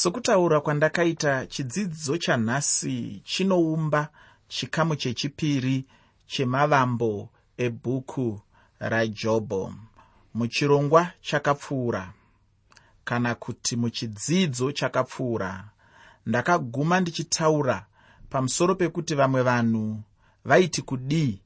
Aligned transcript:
sokutaura 0.00 0.60
kwandakaita 0.60 1.46
chidzidzo 1.46 2.16
chanhasi 2.18 3.22
chinoumba 3.24 4.08
chikamu 4.48 4.96
chechipiri 4.96 5.84
chemavambo 6.26 7.28
ebhuku 7.56 8.40
rajobho 8.78 9.74
muchirongwa 10.34 11.10
chakapfuura. 11.20 12.12
Kana 13.04 13.34
kuti 13.34 13.76
muchidzidzo 13.76 14.72
chakapfuura 14.72 15.64
ndakaguma 16.26 17.00
ndichitaura 17.00 17.86
pamusoro 18.30 18.74
pekuti 18.74 19.14
vamwe 19.14 19.42
vanhu 19.42 20.02
vaiti 20.44 20.82
kudii 20.82 21.40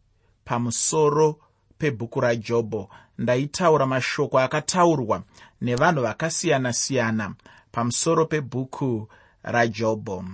pamusoro 0.44 1.38
pebhuku 1.78 2.20
rajobho 2.20 2.88
ndaitaura 3.18 3.86
mashoko 3.86 4.38
akataurwa 4.38 5.22
nevanhu 5.60 6.02
vakasiyana-siyana 6.02 7.34
pamusoro 7.72 8.26
pebhuku 8.26 9.08
rajobho 9.42 10.24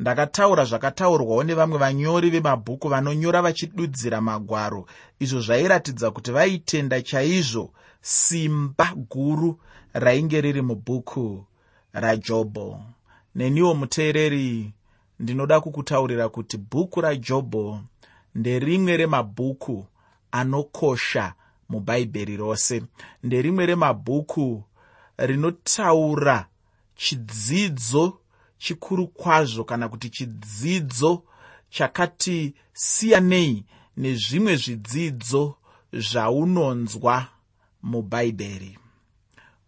ndakataura 0.00 0.64
zvakataurwawo 0.64 1.42
nevamwe 1.44 1.78
vanyori 1.78 2.30
vemabhuku 2.30 2.88
vanonyora 2.88 3.42
vachidudzira 3.42 4.20
magwaro. 4.20 4.86
Izvo 5.22 5.40
zvairatidza 5.40 6.10
kuti 6.10 6.30
vaitenda 6.32 7.02
chaizvo 7.02 7.70
simba 8.00 8.86
guru 9.10 9.58
rainge 9.92 10.40
riri 10.40 10.62
mubhuku 10.62 11.44
rajobho 11.92 12.80
neniwo 13.34 13.74
muteereri 13.74 14.72
ndinoda 15.20 15.60
kukutaurira 15.60 16.28
kuti 16.28 16.56
bhuku 16.56 17.00
rajobho 17.00 17.80
nderimwe 18.34 18.96
remabhuku 18.96 19.86
anokosha 20.30 21.34
mubhaibheri 21.68 22.36
rose. 22.36 22.82
Nderimwe 23.22 23.66
remabhuku 23.66 24.64
rinotaura 25.18 26.46
chidzidzo 26.94 28.18
chikuru 28.58 29.06
kwazvo 29.08 29.64
kana 29.64 29.88
kuti 29.88 30.10
chidzidzo 30.10 31.22
chakati 31.70 32.54
siyanei 32.72 33.64
nezvimwe 33.96 34.56
zvidzidzo 34.56 35.54
zvaunonzwa 35.92 37.26
mubhaibheri 37.82 38.78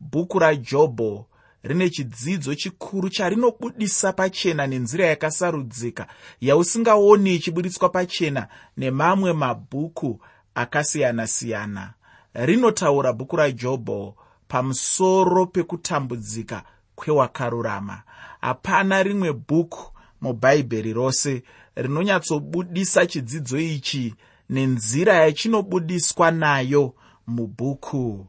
bhuku 0.01 0.39
rajobho 0.39 1.27
rine 1.63 1.91
chidzidzo 1.91 2.55
chikuru 2.55 3.11
charinobudisa 3.11 4.13
pachena 4.13 4.67
nenzira 4.67 5.07
yakasarudzika 5.07 6.07
yausingaoni 6.41 7.35
ichiburitswa 7.35 7.89
pachena 7.89 8.49
nemamwe 8.77 9.33
mabhuku 9.33 10.21
akasiyana-siyana. 10.55 11.95
Rinotaura 12.35 13.13
bhuku 13.13 13.37
rajobho 13.37 14.17
pamusoro 14.49 15.47
pekutambudzika 15.47 16.63
kwewakarurama. 16.97 18.03
Hapana 18.41 19.03
rimwe 19.03 19.33
bhuku 19.33 19.93
mubhaibheri 20.21 20.93
rose 20.93 21.43
rinonyatsobudisa 21.77 23.07
chidzidzo 23.07 23.59
ichi 23.59 24.15
nenzira 24.51 25.15
yachinobudiswa 25.15 26.31
nayo 26.31 26.95
mubhuku 27.27 28.27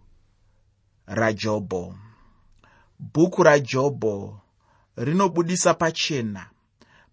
rajobho 1.07 1.95
bhuku 2.99 3.43
rajobho 3.43 4.39
rinobudisa 4.97 5.73
pachena 5.73 6.49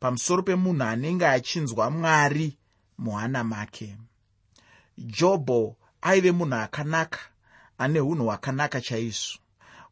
pamusoro 0.00 0.42
pemunhu 0.42 0.82
anenge 0.84 1.26
achinzwa 1.26 1.90
mwari 1.90 2.56
muhana 2.98 3.44
make. 3.44 3.96
Jobho 4.98 5.76
aive 6.02 6.32
munhu 6.32 6.54
akanaka 6.54 7.18
ane 7.78 8.00
unhu 8.00 8.24
hwakanaka 8.24 8.80
chaizvo 8.80 9.38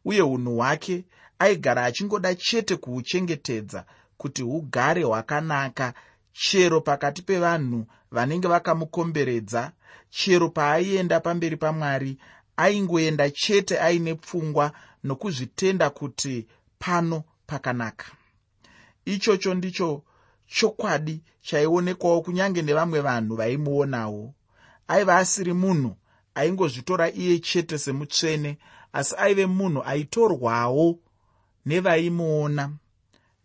uye 0.05 0.21
unhu 0.21 0.55
hwake 0.55 1.05
aigara 1.43 1.85
achingoda 1.85 2.35
chete 2.35 2.75
kuhuchengetedza 2.75 3.85
kuti 4.17 4.41
hugare 4.41 5.03
hwakanaka. 5.03 5.93
Chero 6.33 6.81
pakati 6.81 7.21
pevanhu 7.21 7.85
vanenge 8.11 8.47
vakamukomberedza 8.47 9.71
chero 10.09 10.49
paaienda 10.49 11.19
pamberi 11.19 11.57
pamwari 11.57 12.17
aingoenda 12.57 13.29
chete 13.29 13.79
aine 13.79 14.15
pfungwa 14.15 14.71
nokuzvitenda 15.03 15.89
kuti 15.89 16.47
pano 16.79 17.23
pakanaka. 17.47 18.05
Ichocho 19.05 19.53
ndicho 19.53 20.03
chokwadi 20.47 21.21
chaionekwawo 21.41 22.21
kunyange 22.21 22.61
nevamwe 22.61 22.99
vanhu 23.01 23.35
vaimuonawo. 23.35 24.33
Aiva 24.87 25.17
asiri 25.17 25.53
munhu 25.53 25.95
aingozvitora 26.35 27.11
iye 27.11 27.39
chete 27.39 27.77
semutsvene 27.77 28.57
asi 28.93 29.15
aive 29.17 29.45
munhu 29.45 29.83
aitorwawo 29.85 30.99
nevaimuona 31.65 32.71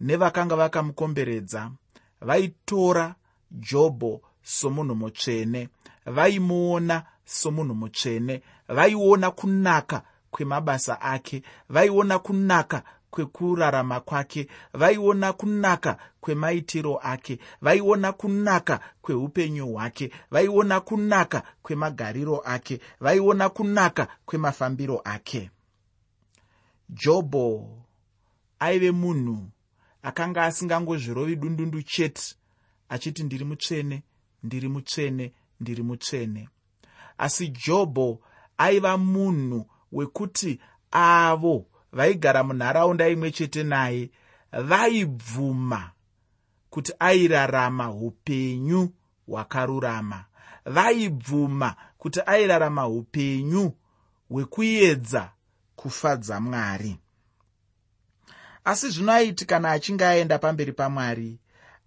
nevakanga 0.00 0.56
vakamukomberedza 0.56 1.70
vaitora 2.20 3.14
jobho 3.50 4.20
somunhu 4.42 4.94
mutsvene 4.94 5.68
vaimuona 6.06 7.04
somunhu 7.24 7.74
mutsvene 7.74 8.42
vaiona 8.68 9.30
kunaka 9.30 10.02
kwemabasa 10.30 11.00
ake 11.00 11.42
vaiona 11.68 12.18
kunaka 12.18 12.82
kwekurarama 13.10 14.00
kwake 14.00 14.48
vaiona 14.72 15.32
kunaka 15.32 15.98
kwemaitiro 16.20 16.98
ake 17.02 17.38
vaiona 17.62 18.12
kunaka 18.12 18.80
kweupenyu 19.02 19.66
hwake 19.72 20.12
vaiona 20.30 20.80
kunaka 20.80 21.42
kwemagariro 21.62 22.42
ake 22.44 22.80
vaiona 23.00 23.48
kunaka 23.48 24.08
kwemafambiro 24.26 25.00
ake. 25.04 25.50
Jobho 26.88 27.77
aive 28.60 28.90
munhu 28.90 29.48
akanga 30.02 30.44
asingangozvirovi 30.44 31.36
dundundu 31.36 31.82
chete 31.82 32.34
achiti 32.88 33.22
ndiri 33.22 33.44
mutsvene 33.44 34.02
ndiri 34.42 34.68
mutsvene 34.68 35.32
ndiri 35.60 35.82
mutsvene. 35.82 36.48
Asi 37.18 37.48
jobho 37.48 38.20
aiva 38.58 38.96
munhu 38.98 39.66
wekuti 39.92 40.60
avo 40.90 41.66
vaigara 41.92 42.44
munharaunda 42.44 43.08
imwe 43.08 43.30
chete 43.30 43.62
naye 43.62 44.10
vaibvuma 44.52 45.90
kuti 46.70 46.92
airarama 46.98 47.90
upenyu 47.90 48.88
hwakarurama. 49.26 50.24
Vaibvuma 50.64 51.76
kuti 51.98 52.20
airarama 52.26 52.88
upenyu 52.88 53.72
hwekuedza 54.30 55.30
kufadza 55.76 56.40
mwari 56.40 56.98
asi 58.68 58.90
zvino 58.90 59.12
aiti 59.12 59.44
kana 59.46 59.70
achinge 59.70 60.04
aenda 60.04 60.38
pamberi 60.38 60.72
pamwari 60.72 61.38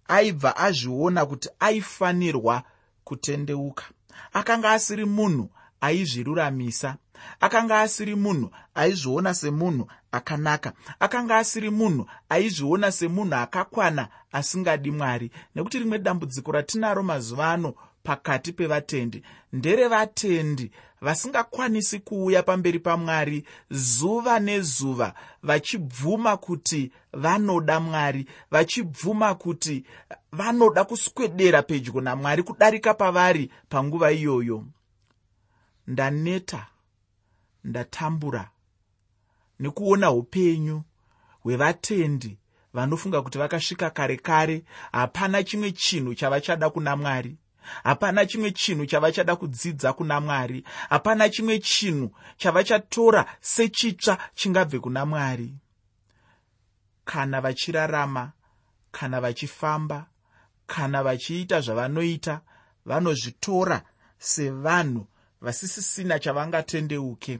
aibva 0.08 0.56
azviona 0.56 1.26
kuti 1.26 1.48
aifanirwa 1.60 2.62
kutendeuka. 3.04 3.84
Akanga 4.32 4.70
asiri 4.70 5.04
munhu 5.04 5.50
aizviruramisa 5.80 6.96
akanga 7.40 7.80
asiri 7.80 8.14
munhu 8.14 8.50
aizviona 8.74 9.34
semunhu 9.34 9.86
akanaka 10.12 10.72
akanga 11.00 11.36
asiri 11.36 11.70
munhu 11.70 12.06
aizviona 12.28 12.92
semunhu 12.92 13.34
akakwana 13.34 14.08
asingadi 14.32 14.90
mwari. 14.90 15.30
Nekuti 15.54 15.78
rimwe 15.78 15.98
dambudziko 15.98 16.52
ratinaro 16.52 17.02
mazuva 17.02 17.52
ano 17.52 17.74
pakati 18.02 18.52
pevatendi 18.52 19.22
nderevatendi 19.52 20.70
vasingakwanisi 21.02 21.98
kuuya 22.00 22.42
pamberi 22.42 22.78
pamwari 22.78 23.44
zuva 23.70 24.40
nezuva 24.40 25.14
vachibvuma 25.42 26.36
kuti 26.36 26.92
vanoda 27.12 27.80
mwari 27.80 28.26
vachibvuma 28.50 29.34
kuti 29.34 29.84
vanoda 30.32 30.84
kuswedera 30.84 31.62
pedyo 31.62 32.00
namwari 32.00 32.42
kudarika 32.42 32.94
pavari 32.94 33.50
panguva 33.68 34.12
iyoyo. 34.12 34.64
Ndaneta 35.86 36.66
ndatambura 37.64 38.50
nekuona 39.60 40.10
upenyu 40.10 40.82
hwevatendi 41.42 42.38
vanofunga 42.74 43.22
kuti 43.22 43.38
vakasvika 43.38 43.90
kare 43.90 44.16
kare 44.16 44.64
hapana 44.92 45.42
chimwe 45.42 45.72
chinhu 45.72 46.14
chavachada 46.14 46.70
kuna 46.70 46.96
mwari 46.96 47.36
hapana 47.84 48.26
chimwe 48.26 48.50
chinhu 48.50 48.86
chavachada 48.86 49.36
kudzidza 49.36 49.92
kuna 49.92 50.20
mwari. 50.20 50.64
Hapana 50.88 51.28
chimwe 51.28 51.58
chinhu 51.58 52.10
chavachatora 52.36 53.26
sechitsva 53.40 54.18
chingabve 54.34 54.78
kuna 54.78 55.06
mwari. 55.06 55.54
Kana 57.04 57.40
vachirarama 57.40 58.32
kana 58.92 59.20
vachifamba 59.20 60.06
kana 60.66 61.02
vachiita 61.02 61.60
zvavanoita 61.60 62.40
vanozvitora 62.86 63.82
sevanhu 64.18 65.06
vasisisina 65.40 66.18
chavangatendeuke. 66.18 67.38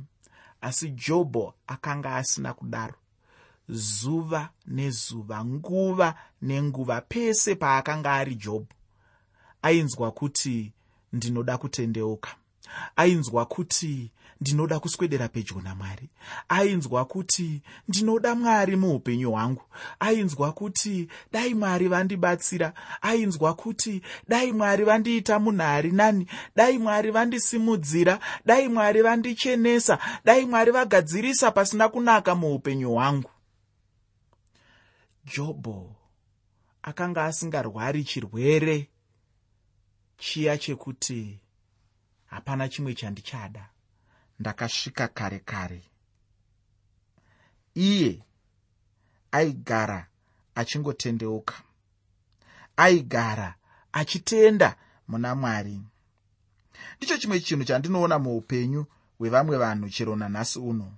Asi 0.61 0.91
jobho 0.91 1.55
akanga 1.67 2.17
asina 2.17 2.55
kudaro. 2.55 2.95
Zuva 3.69 4.51
nezuva 4.67 5.45
nguva 5.45 6.15
nenguva 6.43 7.01
pese 7.01 7.55
paakanga 7.55 8.13
ari 8.13 8.35
jobho 8.35 8.75
ainzwa 9.63 10.11
kuti 10.13 10.73
ndinoda 11.13 11.59
kutendeuka 11.59 12.31
ainzwa 12.97 13.47
kuti 13.47 14.11
ndinoda 14.41 14.81
kuswedera 14.81 15.29
pedyo 15.29 15.61
namwari 15.61 16.09
ainzwa 16.49 17.05
kuti 17.05 17.63
ndinoda 17.89 18.35
mwari 18.35 18.77
muupenyu 18.77 19.31
hwangu 19.31 19.63
ainzwa 20.01 20.53
kuti 20.53 21.09
dai 21.33 21.55
mwari 21.55 21.89
vandibatsira 21.89 22.73
ainzwa 23.03 23.55
kuti 23.55 24.03
dai 24.29 24.53
mwari 24.53 24.85
vandiita 24.85 25.39
munhu 25.39 25.63
ari 25.63 25.91
nani 25.93 26.27
dai 26.57 26.79
mwari 26.79 27.11
vandisimudzira 27.11 28.19
dai 28.47 28.69
mwari 28.69 29.03
vandichenesa 29.03 29.99
dai 30.25 30.47
mwari 30.47 30.71
vagadzirisa 30.71 31.51
pasina 31.51 31.89
kunaka 31.89 32.35
muupenyu 32.35 32.91
hwangu. 32.91 33.31
Jobho 35.25 35.97
akanga 36.83 37.25
asingarwari 37.25 38.05
chirwere 38.05 38.89
chiya 40.23 40.59
chekuti 40.59 41.39
hapana 42.27 42.69
chimwe 42.69 42.95
chandichada. 42.95 43.69
Ndakasvika 44.39 45.09
kare 45.09 45.39
kare. 45.39 45.83
Iye 47.75 48.23
aigara 49.33 50.07
achingotendeuka. 50.55 51.55
Aigara 52.77 53.55
achitenda 53.93 54.77
muna 55.09 55.35
mwari. 55.35 55.81
Ndicho 56.97 57.19
chimwe 57.19 57.41
chinhu 57.41 57.65
chandinoona 57.65 58.19
muupenyu 58.19 58.87
hwevamwe 59.19 59.57
vanhu 59.57 59.89
chero 59.91 60.17
nanhasi 60.17 60.59
uno. 60.59 60.93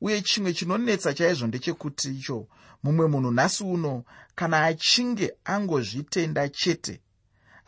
Uye 0.00 0.22
chimwe 0.22 0.52
chinonetsa 0.52 1.14
chaizvo 1.14 1.46
ndechekuti 1.46 2.10
icho 2.10 2.46
mumwe 2.82 3.06
munhu 3.06 3.30
nhasi 3.30 3.64
uno 3.64 4.04
kana 4.34 4.64
achinge 4.64 5.34
angozvitenda 5.44 6.48
chete 6.48 7.00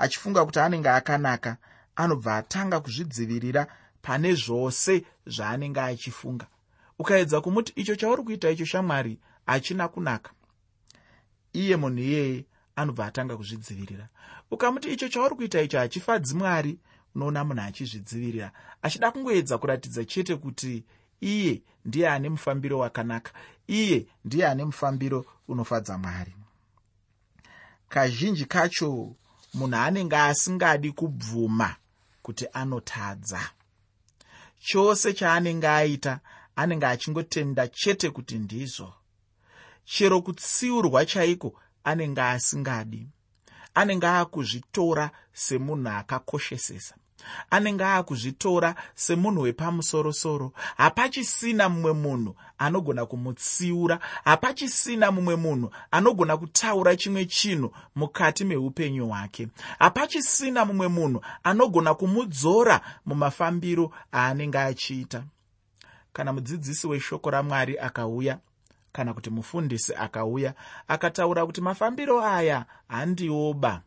achifunga 0.02 0.44
kuti 0.44 0.58
anenge 0.60 0.88
akanaka 0.88 1.56
anobva 1.96 2.36
atanga 2.36 2.80
kuzvidzivirira 2.80 3.66
pane 4.02 4.34
zvose 4.34 5.04
zvaanenge 5.26 5.80
achifunga. 5.80 6.46
Ukaedza 6.98 7.40
kumuti 7.40 7.72
icho 7.76 7.96
chauri 7.96 8.22
kuita 8.22 8.50
icho 8.50 8.64
shamwari 8.64 9.18
hachina 9.46 9.88
kunaka. 9.88 10.30
Iye 11.52 11.76
munhu 11.76 11.98
iyeye 11.98 12.44
anobva 12.76 13.06
atanga 13.06 13.36
kuzvidzivirira. 13.36 14.08
Ukamuti 14.50 14.88
icho 14.92 15.08
chauri 15.08 15.34
kuita 15.34 15.62
icho 15.62 15.78
hachifadzi 15.78 16.34
mwari 16.34 16.78
unoona 17.14 17.44
munhu 17.44 17.62
achizvidzivirira. 17.62 18.52
Achida 18.82 19.10
kungoedza 19.10 19.58
kuratidza 19.58 20.04
chete 20.04 20.36
kuti 20.36 20.84
iye 21.20 21.62
ndiye 21.84 22.08
ane 22.10 22.28
mufambiro 22.28 22.78
wakanaka. 22.78 23.32
Iye 23.66 24.06
ndiye 24.24 24.46
ane 24.48 24.64
mufambiro 24.64 25.24
unofadza 25.48 25.98
mwari. 25.98 26.34
Kazhinji 27.88 28.44
kacho 28.44 29.14
munhu 29.54 29.76
anenge 29.76 30.16
asingadi 30.16 30.92
kubvuma 30.92 31.76
kuti 32.22 32.46
anotadza. 32.52 33.40
Chose 34.60 35.12
chaanenge 35.12 35.68
aita 35.68 36.20
anenge 36.56 36.86
achingotenda 36.86 37.68
chete 37.68 38.10
kuti 38.10 38.38
ndizvo. 38.38 38.94
Chero 39.84 40.22
kutsiurwa 40.22 41.06
chaiko 41.06 41.60
anenge 41.84 42.22
asingadi. 42.22 43.08
Anenge 43.74 44.06
aakuzvitora 44.06 45.10
semunhu 45.32 45.88
akakoshesesa 45.88 46.94
anenge 47.50 47.84
aakuzvitora 47.84 48.74
semunhu 48.94 49.40
wepamusorosoro. 49.42 50.52
Hapachisina 50.76 51.68
mumwe 51.68 51.92
munhu 51.92 52.36
anogona 52.58 53.06
kumutsiura 53.06 53.98
hapachisina 54.24 55.10
mumwe 55.10 55.36
munhu 55.36 55.70
anogona 55.90 56.36
kutaura 56.36 56.96
chimwe 56.96 57.24
chinhu 57.24 57.72
mukati 57.96 58.44
meupenyu 58.44 59.06
hwake. 59.08 59.48
Hapachisina 59.78 60.64
mumwe 60.64 60.88
munhu 60.88 61.20
anogona 61.44 61.94
kumudzora 61.94 62.80
mumafambiro 63.06 63.92
aanenge 64.14 64.58
achiita. 64.58 65.24
Kana 66.12 66.32
mudzidzisi 66.32 66.86
weshoko 66.86 67.30
ramwari 67.30 67.78
akauya 67.78 68.38
kana 68.92 69.14
kuti 69.14 69.30
mufundisi 69.30 69.94
akauya 69.94 70.54
akataura 70.88 71.46
kuti 71.46 71.60
mafambiro 71.60 72.24
aya 72.24 72.64
handiwoba 72.88 73.82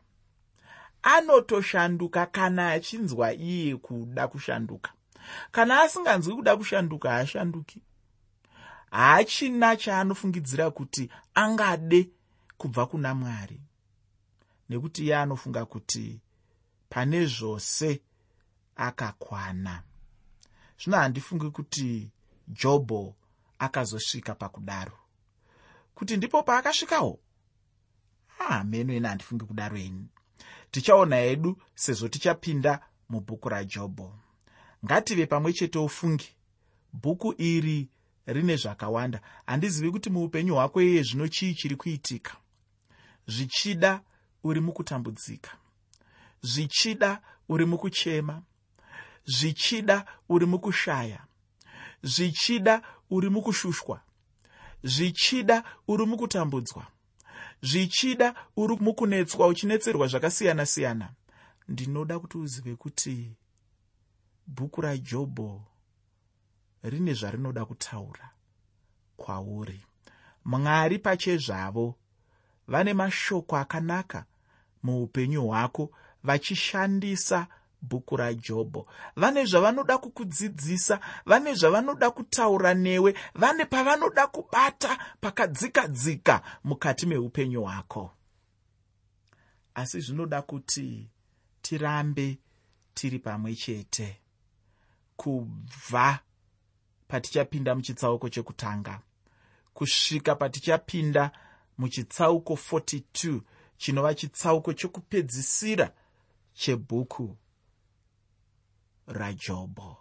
anotoshanduka 1.05 2.25
kana 2.25 2.71
achinzwa 2.71 3.33
iye 3.33 3.77
kuda 3.77 4.27
kushanduka. 4.27 4.91
Kana 5.51 5.81
asinganzwi 5.81 6.35
kuda 6.35 6.57
kushanduka 6.57 7.09
haashanduki. 7.09 7.81
Haachina 8.91 9.75
chaanofungidzira 9.77 10.71
kuti 10.71 11.09
angade 11.33 12.09
kubva 12.57 12.85
kuna 12.85 13.15
mwari 13.15 13.61
nekuti 14.69 15.03
iye 15.03 15.17
anofunga 15.17 15.65
kuti 15.65 16.19
pane 16.89 17.25
zvose 17.25 18.01
akakwana. 18.75 19.83
Zvino 20.79 20.97
handifungi 20.97 21.49
kuti 21.49 22.09
jobho 22.47 23.15
akazosvika 23.59 24.35
pakudaro. 24.35 24.97
Kuti 25.95 26.17
ndipo 26.17 26.43
paakasvikawo? 26.43 27.19
Ah 28.39 28.63
meno 28.63 28.93
ine 28.93 29.07
handifungi 29.07 29.45
kudaro 29.45 29.77
ini 29.77 30.07
tichaona 30.75 31.15
hedu 31.15 31.57
sezvo 31.75 32.07
tichapinda 32.07 32.79
mubhuku 33.09 33.49
rajobho. 33.49 34.13
Ngative 34.85 35.25
pamwe 35.25 35.53
chete 35.53 35.79
ufungi. 35.79 36.29
Bhuku 36.93 37.33
iri 37.37 37.89
rine 38.25 38.55
zvakawanda. 38.55 39.21
Handizivi 39.45 39.91
kuti 39.91 40.09
muupenyu 40.09 40.53
hwako 40.53 40.81
iye 40.81 41.03
zvino 41.03 41.27
chii 41.27 41.53
chiri 41.53 41.75
kuitika. 41.75 42.35
Zvichida 43.27 44.01
uri 44.43 44.61
mukutambudzika. 44.61 45.51
Zvichida 46.41 47.21
uri 47.49 47.65
mukuchema. 47.65 48.41
Zvichida 49.25 50.05
uri 50.29 50.45
mukushaya. 50.45 51.25
Zvichida 52.03 52.81
uri 53.09 53.29
mukushushwa. 53.29 54.01
Zvichida 54.83 55.63
uri 55.87 56.05
mukutambudzwa 56.05 56.87
zvichida 57.69 58.27
uri 58.57 58.75
mukunetswa 58.85 59.47
uchinetserwa 59.47 60.07
zvakasiyana-siyana 60.07 61.07
ndinoda 61.67 62.19
kuti 62.19 62.37
uzive 62.37 62.75
kuti 62.75 63.37
bhuku 64.47 64.81
rajobho 64.81 65.61
rine 66.83 67.13
zvarinoda 67.13 67.65
kutaura 67.65 68.29
kwauri. 69.17 69.81
Mwari 70.45 70.99
pachezvavo 70.99 71.95
vane 72.67 72.93
mashoko 72.93 73.57
akanaka 73.57 74.25
muupenyu 74.83 75.41
hwako 75.47 75.91
vachishandisa 76.23 77.47
bhuku 77.81 78.17
rajobho. 78.17 78.87
Vane 79.15 79.45
zvavanoda 79.45 79.97
kukudzidzisa 79.97 80.99
vane 81.25 81.53
zvavanoda 81.53 82.11
kutaura 82.11 82.73
newe 82.73 83.15
vane 83.35 83.65
pavanoda 83.65 84.27
kubata 84.27 84.97
pakadzika 85.21 85.87
dzika 85.87 86.41
mukati 86.63 87.05
meupenyu 87.05 87.61
hwako. 87.61 88.11
Asi 89.75 90.01
zvinoda 90.01 90.41
kuti 90.41 91.09
tirambe 91.61 92.37
tiri 92.93 93.19
pamwe 93.19 93.55
chete. 93.55 94.21
Kubva 95.17 96.19
patichapinda 97.07 97.75
muchitsauko 97.75 98.29
chekutanga 98.29 98.99
kusvika 99.73 100.35
patichapinda 100.35 101.31
muchitsauko 101.77 102.53
42 102.53 103.41
chinova 103.77 104.13
chitsauko 104.13 104.73
chokupedzisira 104.73 105.91
chebhuku 106.53 107.37
rajobho 109.07 109.97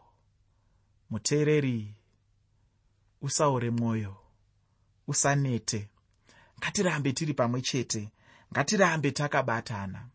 muteereri 1.10 1.94
usaure 3.22 3.70
mwoyo 3.70 4.16
usanete. 5.06 5.88
Ngatirambe 6.58 7.12
tiri 7.12 7.34
pamwe 7.34 7.60
chete 7.60 8.12
ngatirambe 8.52 9.10
takabatana. 9.10 10.06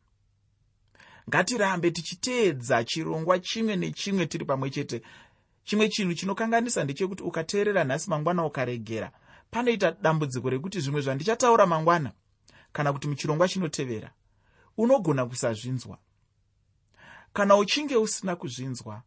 Ngatirambe 1.29 1.91
tichiteedza 1.91 2.83
chirongwa 2.83 3.39
chimwe 3.39 3.75
nechimwe 3.75 4.25
tiri 4.25 4.45
pamwe 4.45 4.69
chete. 4.69 5.01
Chimwe 5.63 5.89
chinhu 5.89 6.13
chinokanganisa 6.13 6.83
ndechekuti 6.83 7.23
ukateerera 7.23 7.83
nhasi 7.83 8.09
mangwana 8.09 8.45
ukaregera 8.45 9.11
panoita 9.51 9.91
dambudziko 9.91 10.49
rekuti 10.49 10.79
zvimwe 10.79 11.01
zvandichataura 11.01 11.65
mangwana 11.65 12.11
kana 12.73 12.93
kuti 12.93 13.07
muchirongwa 13.07 13.47
chinotevera. 13.47 14.11
Unogona 14.77 15.25
kusazvinzwa 15.25 15.97
kana 17.39 17.57
uchinge 17.57 17.95
usina 17.95 18.35
kuzvinzwa 18.35 19.01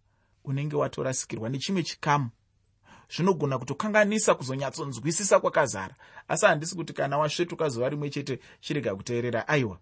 unenge 0.45 0.77
watorasikirwa 0.77 1.49
nechimwe 1.49 1.83
chikamu 1.83 2.31
zvinogona 3.17 3.59
kutokanganisa 3.59 4.35
kuzonyatsonzwisisa 4.35 5.41
kwakazara. 5.41 5.95
Asi 6.29 6.47
handisi 6.47 6.77
kuti 6.77 6.93
kana 6.93 7.19
wasvetuka 7.19 7.69
zuva 7.69 7.89
rimwe 7.89 8.11
chete 8.11 8.39
chirega 8.61 8.95
kuteerera. 8.95 9.49
Aiwa 9.49 9.79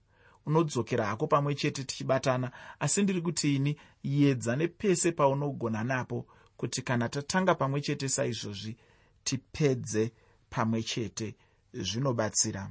unodzokera 0.47 1.07
hako 1.07 1.26
pamwe 1.26 1.54
chete 1.54 1.85
tichibatana. 1.85 2.50
Asi 2.80 3.02
ndiri 3.02 3.21
kuti 3.23 3.57
ini 3.57 3.76
yedza 4.02 4.57
nepese 4.57 5.12
paunogona 5.12 5.85
napo 5.85 6.26
kuti 6.57 6.83
kana 6.83 7.09
tatanga 7.09 7.54
pamwe 7.54 7.80
chete 7.80 8.09
saizvozvi 8.09 8.76
tipedze 9.25 10.12
pamwe 10.50 10.83
chete 10.83 11.37
zvinobatsira. 11.73 12.71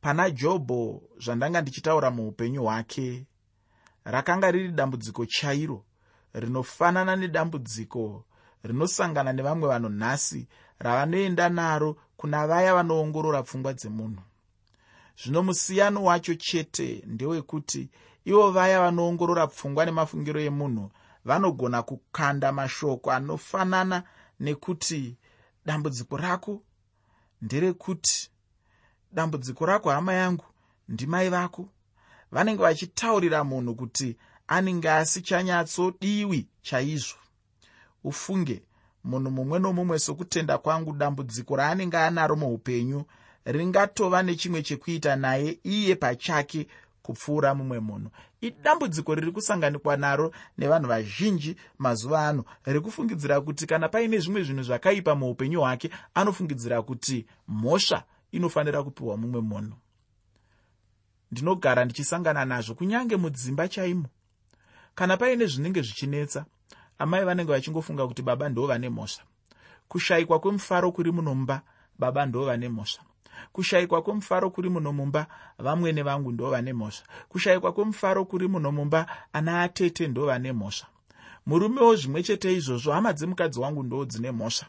Pana 0.00 0.30
jobho 0.30 1.02
zvandanga 1.18 1.60
ndichitaura 1.60 2.10
muupenyu 2.10 2.62
hwake 2.62 3.26
rakanga 4.04 4.50
riri 4.50 4.68
dambudziko 4.68 5.26
chairo 5.26 5.84
rinofanana 6.34 7.16
nedambudziko 7.16 8.24
rinosangana 8.64 9.32
nevamwe 9.32 9.68
vanhu 9.68 9.88
nhasi 9.88 10.48
ravanoenda 10.78 11.48
naro 11.48 11.96
kuna 12.16 12.46
vaya 12.46 12.74
vanoongorora 12.74 13.42
pfungwa 13.42 13.72
dzemunhu. 13.74 14.22
Zvino 15.16 15.42
musiyano 15.42 16.04
wacho 16.04 16.34
chete 16.34 17.02
ndewekuti 17.06 17.90
ivo 18.24 18.50
vaya 18.50 18.80
vanoongorora 18.80 19.46
pfungwa 19.46 19.84
nemafungiro 19.84 20.40
emunhu 20.40 20.90
vanogona 21.24 21.82
kukanda 21.82 22.52
mashoko 22.52 23.12
anofanana 23.12 24.02
nekuti 24.40 25.16
dambudziko 25.66 26.16
rako 26.16 26.62
nderekuti 27.42 28.30
dambudziko 29.12 29.66
rako 29.66 29.90
hama 29.90 30.12
yangu 30.12 30.44
ndimai 30.88 31.28
vako 31.28 31.68
vanenge 32.34 32.62
vachitaurira 32.62 33.44
munhu 33.44 33.74
kuti 33.74 34.16
anenge 34.48 34.90
asichanyatsodiwi 34.90 36.46
chaizvo. 36.62 37.18
Ufunge 38.04 38.62
munhu 39.04 39.30
mumwe 39.30 39.58
nomumwe 39.58 39.98
sokutenda 39.98 40.58
kwangu 40.58 40.92
dambudziko 40.92 41.56
raanenge 41.56 41.96
anaro 41.96 42.36
muupenyu 42.36 43.04
ringatova 43.44 44.22
nechimwe 44.22 44.62
chekuita 44.62 45.16
naye 45.16 45.58
iye 45.64 45.94
pachake 45.94 46.66
kupfuura 47.02 47.54
mumwe 47.54 47.80
munhu. 47.80 48.10
Idambudziko 48.40 49.14
riri 49.14 49.32
kusanganikwa 49.32 49.96
naro 49.96 50.32
nevanhu 50.58 50.88
vazhinji 50.88 51.56
mazuva 51.78 52.28
ano 52.28 52.44
rekufungidzira 52.64 53.40
kuti 53.40 53.66
kana 53.66 53.88
paine 53.88 54.18
zvimwe 54.18 54.42
zvinhu 54.42 54.62
zvakaipa 54.62 55.14
muupenyu 55.14 55.60
hwake 55.60 55.90
anofungidzira 56.14 56.82
kuti 56.82 57.26
mhosva 57.48 58.02
inofanira 58.32 58.82
kupiwa 58.82 59.16
mumwe 59.16 59.40
munhu 59.40 59.76
ndinogara 61.34 61.84
ndichisangana 61.84 62.44
nazvo 62.44 62.74
kunyange 62.74 63.16
mudzimba 63.16 63.68
chaimo. 63.68 64.08
Kana 64.94 65.16
paine 65.16 65.46
zvinenge 65.46 65.82
zvichinetsa 65.82 66.44
amai 66.98 67.24
vanenge 67.24 67.52
vachingofunga 67.52 68.06
kuti 68.06 68.22
baba 68.22 68.48
ndo 68.48 68.66
vane 68.66 68.88
mhosva. 68.88 69.24
Kushayikwa 69.88 70.38
kwemufaro 70.38 70.92
kuri 70.92 71.12
munomba 71.12 71.62
baba 71.98 72.26
ndo 72.26 72.44
vane 72.44 72.68
mhosva. 72.68 73.02
Kushayikwa 73.52 74.02
kwemufaro 74.02 74.50
kuri 74.50 74.68
muno 74.70 74.92
mumba 74.92 75.26
vamwene 75.58 76.02
vangu 76.02 76.32
ndo 76.32 76.50
vane 76.50 76.72
mhosva. 76.72 77.04
Kushayikwa 77.28 77.72
kwemufaro 77.72 78.24
kuri 78.24 78.48
muno 78.48 78.72
mumba 78.72 79.06
ana 79.32 79.62
atete 79.62 80.08
ndo 80.08 80.26
vane 80.26 80.52
mhosva. 80.52 80.86
Murumewo 81.46 81.96
zvimwe 81.96 82.22
chete 82.22 82.54
izvozvo 82.54 82.92
hama 82.92 83.12
dzemukadzi 83.12 83.60
wangu 83.60 83.82
ndo 83.82 84.04
dzine 84.04 84.30
mhosva 84.30 84.66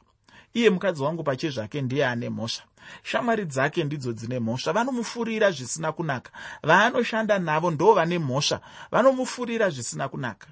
iye 0.56 0.70
mukadzi 0.70 1.04
wangu 1.04 1.24
pache 1.24 1.50
zvake 1.50 1.82
ndiye 1.82 2.06
ane 2.08 2.30
mhosva. 2.30 2.64
Shamwari 3.04 3.46
dzake 3.46 3.84
ndidzo 3.84 4.14
dzine 4.14 4.40
mhosva. 4.40 4.74
Vanomufurira 4.74 5.52
zvisina 5.52 5.92
kunaka. 5.92 6.32
Vaanoshanda 6.64 7.40
navo 7.40 7.72
ndo 7.72 7.94
vane 7.94 8.20
mhosva. 8.20 8.62
Vanomufurira 8.92 9.70
zvisina 9.70 10.10
kunaka. 10.10 10.48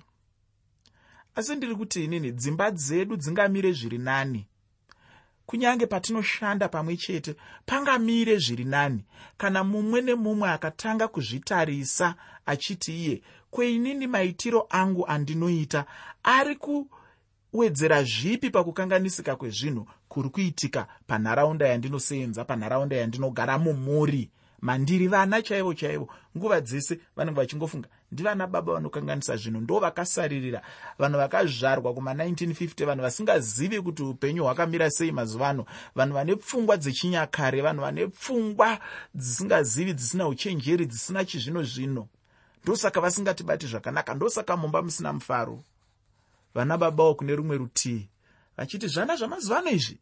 Asi 1.36 1.55
ndiri 1.55 1.75
kuti 1.75 2.03
inini 2.03 2.31
dzimba 2.31 2.72
dzedu 2.72 3.15
dzingamire 3.15 3.72
zviri 3.72 3.98
nani? 3.98 4.48
Kunyange 5.45 5.86
patinoshanda 5.86 6.69
pamwe 6.69 6.98
chete 6.98 7.36
pangamire 7.65 8.38
zviri 8.38 8.65
nani? 8.65 9.05
Kana 9.38 9.63
mumwe 9.63 10.01
nemumwe 10.01 10.50
akatanga 10.50 11.07
kuzvitarisa 11.07 12.15
achiti 12.45 13.05
iye 13.05 13.22
kweinini 13.51 14.07
maitiro 14.07 14.67
angu 14.69 15.07
andinoita 15.07 15.86
ari 16.24 16.55
kuwedzera 17.53 18.03
zvipi 18.03 18.50
pakukanganisika 18.50 19.36
kwezvinhu 19.36 19.88
kuri 20.07 20.29
kuitika 20.29 20.88
panharaunda 21.07 21.67
yandinoseenza 21.67 22.45
panharaunda 22.45 22.95
yandinogara 22.95 23.57
mumuri 23.57 24.29
mandiri 24.62 25.07
vana 25.07 25.41
chaivo 25.41 25.74
chaivo. 25.74 26.07
Nguva 26.38 26.62
dzese 26.62 27.00
vanenge 27.15 27.39
vachingofunga 27.39 27.89
ndivana 28.12 28.48
baba 28.48 28.74
vanokanganisa 28.74 29.38
zvinhu. 29.38 29.62
Ndo 29.62 29.79
vakasaririra. 29.79 30.62
Vanhu 31.00 31.17
vakazvarwa 31.17 31.91
kuma1950 31.91 32.86
vanhu 32.86 33.01
vasingazivi 33.01 33.81
kuti 33.81 34.03
upenyu 34.03 34.43
hwakamira 34.43 34.91
sei 34.91 35.12
mazuva 35.12 35.50
ano. 35.50 35.65
Vanhu 35.95 36.13
vane 36.13 36.36
pfungwa 36.36 36.77
dzechinyakare 36.77 37.62
vanhu 37.62 37.81
vane 37.81 38.07
pfungwa 38.07 38.79
dzisingazivi 39.15 39.93
dzisina 39.93 40.27
uchenjeri 40.27 40.86
dzisina 40.86 41.25
chizvino 41.25 41.63
zvino 41.63 42.07
ndosaka 42.63 43.01
vasingatibati 43.01 43.67
zvakanaka 43.67 44.13
ndosaka 44.13 44.57
mumba 44.57 44.81
musina 44.81 45.13
mufaro 45.13 45.63
vana 46.53 46.77
babawo 46.77 47.15
kune 47.15 47.36
rumwe 47.36 47.57
rutii 47.57 48.10
vachiti 48.57 48.88
zvana 48.88 49.15
zvamazuva 49.15 49.60
ano 49.60 49.72
izvi? 49.72 49.98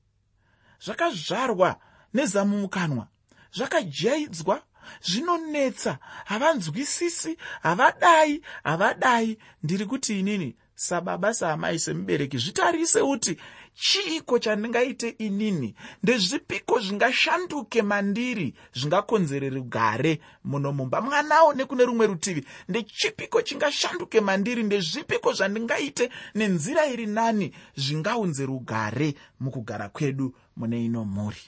Zvakazvarwa 0.85 1.79
nezamumukanwa 2.13 3.07
zvakajaidzwa 3.53 4.61
zvinonetsa 5.01 5.97
havanzwisisi 6.25 7.37
havadai 7.61 8.41
havadai. 8.63 9.37
Ndiri 9.63 9.85
kuti 9.85 10.19
inini 10.19 10.55
sababa 10.75 11.33
saamai 11.33 11.79
semubereki 11.79 12.37
zvitarise 12.37 13.01
kuti 13.01 13.37
chiiko 13.73 14.39
chandingaite 14.39 15.09
inini? 15.09 15.75
Ndezvipiko 16.03 16.79
zvingashanduke 16.79 17.81
mandiri 17.81 18.53
zvingakonzere 18.73 19.49
rugare 19.49 20.19
muno 20.43 20.71
mumba? 20.71 21.01
Mwanawo 21.01 21.53
nekune 21.53 21.85
rumwe 21.85 22.07
rutivi 22.07 22.45
ndechipiko 22.69 23.41
chingashanduke 23.41 24.21
mandiri? 24.21 24.63
Ndezvipiko 24.63 25.33
zvandingaite 25.33 26.09
nenzira 26.35 26.85
iri 26.85 27.05
nani 27.05 27.53
zvingaunze 27.75 28.45
rugare 28.45 29.15
mukugara 29.39 29.89
kwedu 29.89 30.35
mune 30.55 30.85
ino 30.85 31.05
mhuri? 31.05 31.41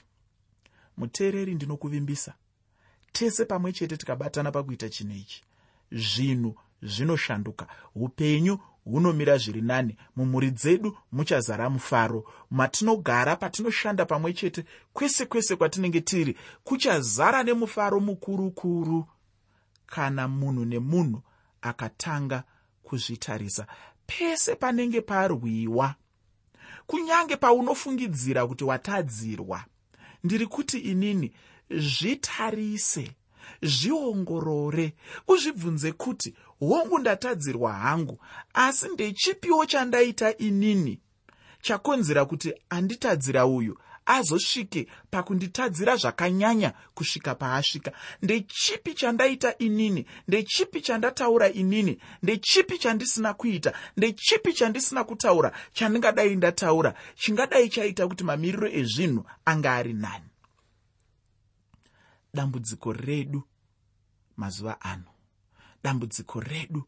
Muteereri 0.98 1.56
ndinokuvimbisa. 1.56 2.34
Tese 3.12 3.46
pamwe 3.46 3.74
chete 3.74 3.98
tikabatana 3.98 4.52
pakuita 4.52 4.90
chinhu 4.90 5.16
ichi. 5.16 5.44
Zvinhu 5.92 6.56
zvinoshanduka. 6.82 7.68
Upenyu 7.96 8.60
hunomira 8.86 9.38
zviri 9.38 9.62
nani. 9.62 9.98
Mumhuri 10.16 10.52
dzedu 10.52 10.98
muchazara 11.12 11.70
mufaro. 11.70 12.24
Matinogara 12.52 13.36
patinoshanda 13.36 14.06
pamwe 14.06 14.34
chete 14.34 14.66
kwese 14.94 15.26
kwese 15.26 15.56
kwatinenge 15.56 16.02
tiri 16.02 16.38
kuchazara 16.64 17.44
nemufaro 17.44 18.00
mukurukuru. 18.00 19.06
Kana 19.86 20.28
munhu 20.28 20.66
nemunhu 20.66 21.22
akatanga 21.62 22.44
kuzvitarisa 22.84 23.68
pese 24.08 24.56
panenge 24.56 25.02
parwiwa. 25.02 25.96
Kunyange 26.88 27.36
paunofungidzira 27.36 28.48
kuti 28.48 28.64
watadzirwa 28.64 29.66
ndiri 30.24 30.48
kuti 30.48 30.80
inini 30.80 31.34
zvitarise 31.70 33.12
zviongorore. 33.62 34.94
Uzvibvunze 35.28 35.92
kuti 35.92 36.36
hongu 36.60 37.00
ndatadzirwa 37.00 37.74
hangu 37.74 38.20
asi 38.54 38.90
ndechipiwo 38.90 39.66
chandaita 39.66 40.38
inini? 40.38 41.00
Chakonzera 41.62 42.26
kuti 42.26 42.54
anditadzira 42.70 43.46
uyu 43.46 43.78
azosvike 44.06 44.88
pakunditadzira 45.12 45.96
zvakanyanya 45.96 46.74
kusvika 46.96 47.36
paasvika. 47.36 47.92
Ndechipi 48.22 48.94
chandaita 48.94 49.58
inini? 49.58 50.06
Ndechipi 50.28 50.82
chandataura 50.82 51.50
inini? 51.50 52.00
Ndechipi 52.24 52.78
chandisina 52.78 53.34
kuita? 53.34 53.74
Ndechipi 53.98 54.54
chandisina 54.54 55.04
kutaura? 55.04 55.52
Chandingadai 55.74 56.36
ndataura 56.36 56.94
chingadai 57.16 57.70
chaita 57.70 58.08
kuti 58.08 58.24
mamiriro 58.24 58.68
ezvinhu 58.72 59.26
anga 59.46 59.74
ari 59.74 59.94
nani 59.94 60.33
dambudziko 62.34 62.94
redu 62.94 63.44
mazuva 64.38 64.82
ano 64.82 65.06
dambudziko 65.84 66.40
redu 66.40 66.84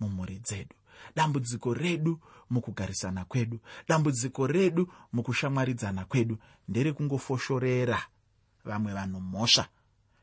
mumhuri 0.00 0.38
dzedu 0.38 0.76
dambudziko 1.16 1.74
redu 1.74 2.20
mukugarisana 2.50 3.24
kwedu 3.24 3.58
dambudziko 3.88 4.46
redu 4.46 4.92
mukushamwaridzana 5.12 6.04
kwedu 6.04 6.38
nderekungofoshorera 6.68 8.02
vamwe 8.64 8.92
vanhu 8.94 9.20
mhosva 9.20 9.68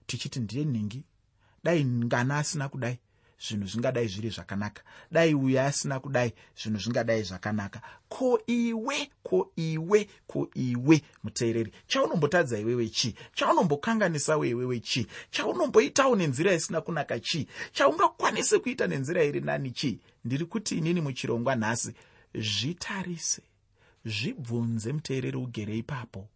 tichiti 0.08 0.40
ndiye 0.40 0.66
nhingi? 0.66 1.04
Dai 1.64 1.86
ngana 1.86 2.38
asina 2.38 2.70
kudai 2.70 3.00
zvinhu 3.40 3.68
zvingadai 3.68 4.08
zviri 4.08 4.30
zvakanaka. 4.30 4.82
Dai 5.12 5.34
uyo 5.34 5.62
asina 5.62 6.00
kudai 6.00 6.34
zvinhu 6.56 6.80
zvingadai 6.80 7.24
zvakanaka. 7.24 7.82
Ko 8.10 8.40
iwe 8.48 9.10
ko 9.24 9.52
iwe 9.56 10.08
ko 10.28 10.50
iwe 10.56 11.02
muteereri. 11.24 11.72
Chaunombotadza 11.88 12.60
iwewe 12.60 12.90
chii? 12.90 13.16
Chaunombokanganisa 13.34 14.38
weiwewe 14.38 14.80
chii? 14.80 15.08
Chaunomboitawo 15.32 16.16
nenzira 16.16 16.54
isina 16.54 16.82
kunaka 16.82 17.20
chii? 17.20 17.48
Chaungakwanise 17.72 18.60
kuita 18.60 18.88
nenzira 18.88 19.24
iri 19.24 19.42
nani 19.42 19.72
chii? 19.72 20.00
Ndiri 20.26 20.46
kuti 20.46 20.78
inini 20.78 21.02
muchirongwa 21.02 21.56
nhasi 21.56 21.94
zvitarise 22.36 23.42
zvibvunze 24.06 24.94
muteereri 24.94 25.38
ugere 25.38 25.78
ipapo. 25.78 26.28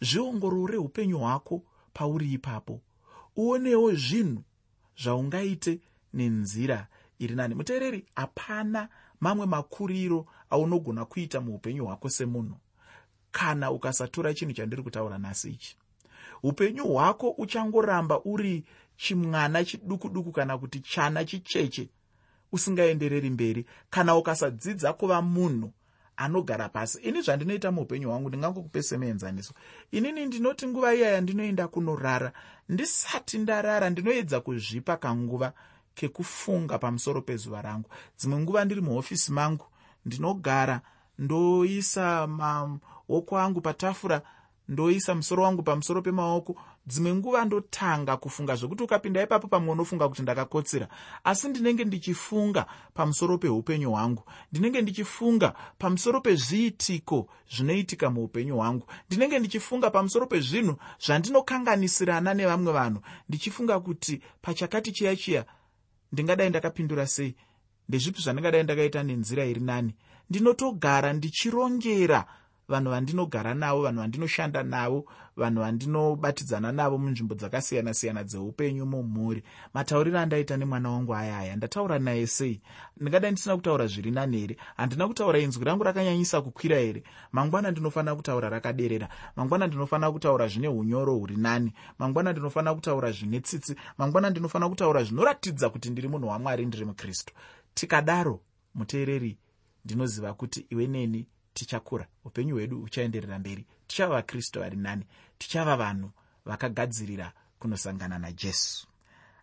Zviongorore 0.00 0.76
upenyu 0.76 1.18
hwako 1.18 1.62
pauri 1.92 2.32
ipapo. 2.32 2.80
Uonewo 3.36 3.94
zvinhu 3.94 4.42
zvaungaite 5.02 5.80
nenzira 6.14 6.86
iri 7.18 7.34
nani. 7.34 7.54
Muteereri 7.54 8.04
hapana 8.14 8.88
mamwe 9.20 9.46
makuriro 9.46 10.26
aunogona 10.50 11.04
kuita 11.04 11.40
muupenyu 11.40 11.84
hwako 11.86 12.08
semunhu. 12.08 12.56
Kana 13.30 13.70
ukasatora 13.70 14.34
chinhu 14.34 14.52
chandiri 14.52 14.82
kutaura 14.82 15.18
nhasi 15.18 15.50
ichi 15.50 15.76
upenyu 16.42 16.84
hwako 16.84 17.30
uchangoramba 17.30 18.20
uri 18.24 18.64
chimwana 18.96 19.64
chiduku 19.64 20.08
duku 20.08 20.32
kana 20.32 20.58
kuti 20.58 20.80
chana 20.80 21.24
chicheche 21.24 21.88
usingaendereri 22.52 23.30
mberi. 23.30 23.66
Kana 23.90 24.16
ukasadzidza 24.16 24.92
kuva 24.92 25.22
munhu 25.22 25.72
anogara 26.18 26.68
pasi 26.68 26.98
ini 26.98 27.22
zvandinoita 27.22 27.72
muupenyu 27.72 28.08
hwangu 28.08 28.28
ndingangokupe 28.28 28.82
semuenzaniso 28.82 29.54
inini 29.90 30.26
ndinoti 30.26 30.66
nguva 30.66 30.94
iya 30.94 31.10
yandinoenda 31.10 31.68
kunorara 31.68 32.32
ndisati 32.68 33.38
ndarara 33.38 33.90
ndinoedza 33.90 34.40
kuzvipa 34.40 34.96
kanguva 34.96 35.52
kekufunga 35.98 36.78
pamusoro 36.78 37.20
pezuva 37.22 37.62
rangu. 37.62 37.88
Dzimwe 38.18 38.38
nguva 38.40 38.64
ndiri 38.64 38.80
muhofisi 38.80 39.32
mangu 39.32 39.66
ndinogara 40.06 40.80
ndoisa 41.18 42.26
maoko 42.26 43.38
angu 43.38 43.60
patafura 43.60 44.22
ndoisa 44.68 45.14
musoro 45.14 45.42
wangu 45.42 45.62
pamusoro 45.62 46.02
pemaoko. 46.02 46.56
Dzimwe 46.86 47.14
nguva 47.14 47.44
ndotanga 47.44 48.16
kufunga 48.16 48.56
zvokuti 48.56 48.82
ukapinda 48.82 49.22
ipapo 49.22 49.48
pamwe 49.48 49.72
unofunga 49.72 50.08
kuti 50.08 50.22
ndakakotsera 50.22 50.88
asi 51.24 51.48
ndinenge 51.48 51.84
ndichifunga 51.84 52.66
pamusoro 52.94 53.38
peupenyu 53.38 53.90
hwangu. 53.90 54.22
Ndinenge 54.52 54.82
ndichifunga 54.82 55.54
pamusoro 55.78 56.20
pezviitiko 56.20 57.28
zvinoitika 57.56 58.10
muupenyu 58.10 58.56
hwangu. 58.56 58.86
Ndinenge 59.06 59.38
ndichifunga 59.38 59.90
pamusoro 59.90 60.26
pezvinhu 60.26 60.76
zvandinokanganisirana 61.06 62.34
nevamwe 62.34 62.72
vanhu. 62.72 63.00
Ndichifunga 63.28 63.80
kuti 63.80 64.22
pachakati 64.42 64.92
chiya 64.92 65.16
chiya 65.16 65.44
ndingadai 66.12 66.48
ndakapindura 66.48 67.06
sei? 67.06 67.34
Ndezvipi 67.88 68.20
zvandingadai 68.20 68.62
ndakaita 68.62 69.02
nenzira 69.02 69.44
iri 69.44 69.60
nani? 69.60 69.94
Ndinotogara 70.30 71.12
ndichirongera 71.12 72.26
vanhu 72.68 72.90
vandinogara 72.90 73.54
navo 73.54 73.82
vanhu 73.82 74.00
vandinoshanda 74.00 74.62
navo 74.62 75.04
vanhu 75.36 75.60
vandinobatidzana 75.60 76.72
navo 76.72 76.98
munzvimbo 76.98 77.34
dzakasiyana-siyana 77.34 78.24
dzeupenyu 78.24 78.86
mumhuri. 78.86 79.42
Matauriro 79.74 80.18
andaita 80.18 80.56
nemwana 80.56 80.90
wangu 80.90 81.14
aya 81.14 81.38
aya 81.38 81.56
ndataura 81.56 81.98
naye 81.98 82.26
sei? 82.26 82.60
Ndingadai 82.96 83.32
ndisina 83.32 83.56
kutaura 83.56 83.86
zviri 83.86 84.10
nani 84.10 84.38
here? 84.38 84.56
Handina 84.76 85.08
kutaura 85.08 85.38
inzwi 85.38 85.64
rangu 85.64 85.84
rakanyanyisa 85.84 86.40
kukwira 86.40 86.78
here? 86.78 87.02
Mangwana 87.32 87.70
ndinofanira 87.70 88.16
kutaura 88.16 88.48
rakaderera. 88.48 89.08
Mangwana 89.36 89.66
ndinofanira 89.66 90.12
kutaura 90.12 90.48
zvine 90.48 90.68
unyoro 90.68 91.14
huri 91.14 91.36
nani. 91.36 91.72
Mangwana 91.98 92.32
ndinofanira 92.32 92.74
kutaura 92.74 93.12
zvine 93.12 93.40
tsitsi. 93.40 93.74
Mangwana 93.98 94.30
ndinofanira 94.30 94.68
kutaura 94.68 95.04
zvinoratidza 95.04 95.70
kuti 95.70 95.90
ndiri 95.90 96.08
munhu 96.08 96.28
wamwari 96.28 96.66
ndiri 96.66 96.84
mukristu. 96.84 97.34
Tikadaro 97.74 98.40
muteereri 98.74 99.38
ndinoziva 99.84 100.34
kuti 100.34 100.66
iwe 100.70 100.86
neni 100.86 101.26
tichakura. 101.58 102.06
Upenyu 102.24 102.54
hwedu 102.54 102.80
huchaenderera 102.80 103.38
mberi. 103.38 103.66
Tichava 103.86 104.14
vakristu 104.14 104.60
vari 104.60 104.76
nani. 104.76 105.04
Tichava 105.38 105.76
vanhu 105.76 106.10
vakagadzirira 106.44 107.32
kunosangana 107.58 108.18
najesu. 108.18 108.86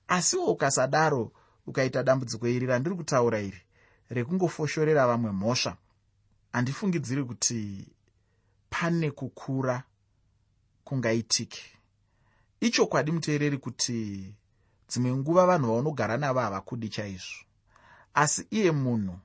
Asiwo 0.07 0.45
ukasadaro 0.45 1.31
ukaita 1.67 2.03
dambudziko 2.03 2.47
iri 2.47 2.65
randiri 2.65 2.95
kutaura 2.95 3.39
iri 3.39 3.61
rekungofoshorera 4.09 5.07
vamwe 5.07 5.31
mhosva 5.31 5.77
handifungidziri 6.51 7.23
kuti 7.23 7.87
pane 8.69 9.11
kukura 9.11 9.83
kungaitike. 10.83 11.61
Ichokwadi 12.59 13.11
muteereri 13.11 13.57
kuti 13.57 14.33
dzimwe 14.89 15.15
nguva 15.15 15.45
vanhu 15.45 15.67
vaunogara 15.67 16.17
navo 16.17 16.39
havakudi 16.39 16.89
chaizvo. 16.89 17.45
Asi 18.13 18.47
iye 18.51 18.71
munhu 18.71 19.19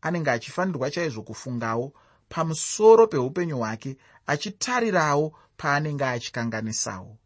anenge 0.00 0.30
achifanirwa 0.30 0.90
chaizvo 0.90 1.22
kufungawo 1.22 1.92
pamusoro 2.28 3.06
peupenyu 3.06 3.56
hwake 3.58 3.96
achitarirawo 4.26 5.32
paanenge 5.56 6.04
achikanganisawo. 6.04 7.16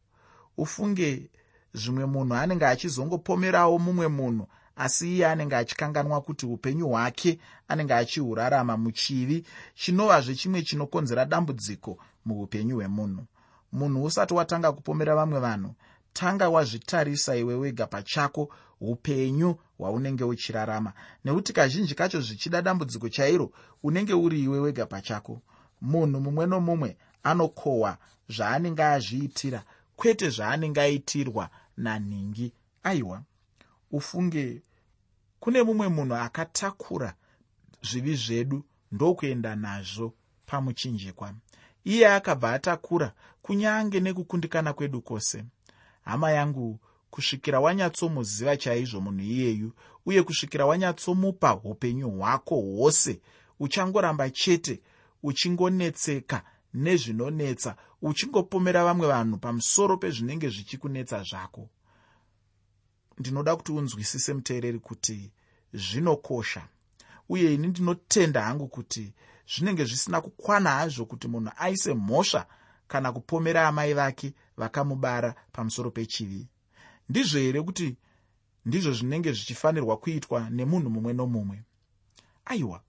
Ufunge 0.57 1.31
zvimwe 1.75 2.07
munhu 2.07 2.35
anenge 2.35 2.67
achizongopomerawo 2.67 3.79
mumwe 3.79 4.09
munhu 4.09 4.47
asi 4.77 5.15
iye 5.15 5.27
anenge 5.27 5.57
achikanganwa 5.57 6.21
kuti 6.21 6.47
upenyu 6.47 6.89
hwake 6.89 7.39
anenge 7.69 7.95
achihurarama 7.95 8.77
muchivi 8.77 9.45
chinovazve 9.75 10.35
chimwe 10.35 10.63
chinokonzera 10.63 11.25
dambudziko 11.25 11.99
muupenyu 12.25 12.75
hwemunhu. 12.77 13.25
Munhu 13.73 14.05
usati 14.05 14.35
watanga 14.35 14.73
kupomera 14.73 15.15
vamwe 15.15 15.41
vanhu 15.41 15.75
tanga 16.13 16.49
wazvitarisa 16.49 17.37
iwe 17.37 17.55
wega 17.55 17.87
pachako 17.87 18.51
upenyu 18.81 19.57
hwaunenge 19.79 20.25
uchirarama. 20.25 20.93
Nekuti 21.25 21.53
kazhinji 21.53 21.95
kacho 21.95 22.21
zvichida 22.21 22.63
dambudziko 22.63 23.09
chairo 23.09 23.53
unenge 23.83 24.15
uri 24.15 24.43
iwe 24.43 24.59
wega 24.61 24.87
pachako. 24.87 25.43
Munhu 25.81 26.21
mumwe 26.21 26.47
nomumwe 26.47 26.97
anokohwa 27.23 27.99
zvaanenge 28.29 28.83
azviitira 28.85 29.65
kwete 29.97 30.31
zvaanenge 30.31 30.81
aitirwa 30.81 31.51
nanhingi 31.77 32.53
aiwa 32.83 33.23
ufunge 33.91 34.63
kune 35.41 35.63
mumwe 35.63 35.89
munhu 35.89 36.15
akatakura 36.15 37.15
zvivi 37.83 38.15
zvedu 38.17 38.65
ndokuenda 38.93 39.57
nazvo 39.57 40.15
pamuchinjikwa. 40.47 41.35
Iye 41.85 42.09
akabva 42.09 42.53
atakura 42.53 43.13
kunyange 43.43 44.01
nekukundikana 44.01 44.73
kwedu 44.73 45.01
kwose. 45.03 45.45
Hama 46.05 46.31
yangu 46.31 46.79
kusvikira 47.11 47.61
wanyatsomuziva 47.61 48.57
chaizvo 48.57 49.01
munhu 49.01 49.21
iyeyu 49.25 49.73
uye 50.07 50.23
kusvikira 50.23 50.67
wanyatsomupa 50.67 51.61
upenyu 51.65 52.11
hwako 52.11 52.55
hwose 52.55 53.21
uchangoramba 53.61 54.31
chete 54.31 54.81
uchingonetseka 55.23 56.43
nezvinonetsa 56.75 57.77
uchingopomera 58.03 58.85
vamwe 58.85 59.07
vanhu 59.07 59.39
pamusoro 59.39 59.97
pezvinenge 59.97 60.49
zvichikunetsa 60.49 61.23
zvako. 61.23 61.69
Ndinoda 63.19 63.57
kuti 63.57 63.73
unzwisise 63.73 64.35
muteereri 64.35 64.79
kuti 64.79 65.33
zvinokosha 65.73 66.69
uye 67.29 67.55
ini 67.55 67.67
ndinotenda 67.67 68.43
hangu 68.43 68.69
kuti 68.69 69.13
zvinenge 69.55 69.85
zvisina 69.85 70.21
kukwana 70.21 70.71
hazvo 70.71 71.05
kuti 71.05 71.29
munhu 71.29 71.53
aise 71.59 71.95
mhosva 71.95 72.47
kana 72.89 73.13
kupomera 73.13 73.69
amai 73.69 73.95
vake 73.95 74.35
vakamubara 74.57 75.35
pamusoro 75.53 75.91
pechivi 75.91 76.49
ndizvo 77.11 77.39
here 77.39 77.63
kuti 77.63 77.97
ndizvo 78.67 78.93
zvinenge 78.93 79.33
zvichifanirwa 79.33 79.97
kuitwa 79.97 80.51
nemunhu 80.51 80.91
mumwe 80.91 81.13
nomumwe? 81.13 81.63
Aiwa 82.45 82.81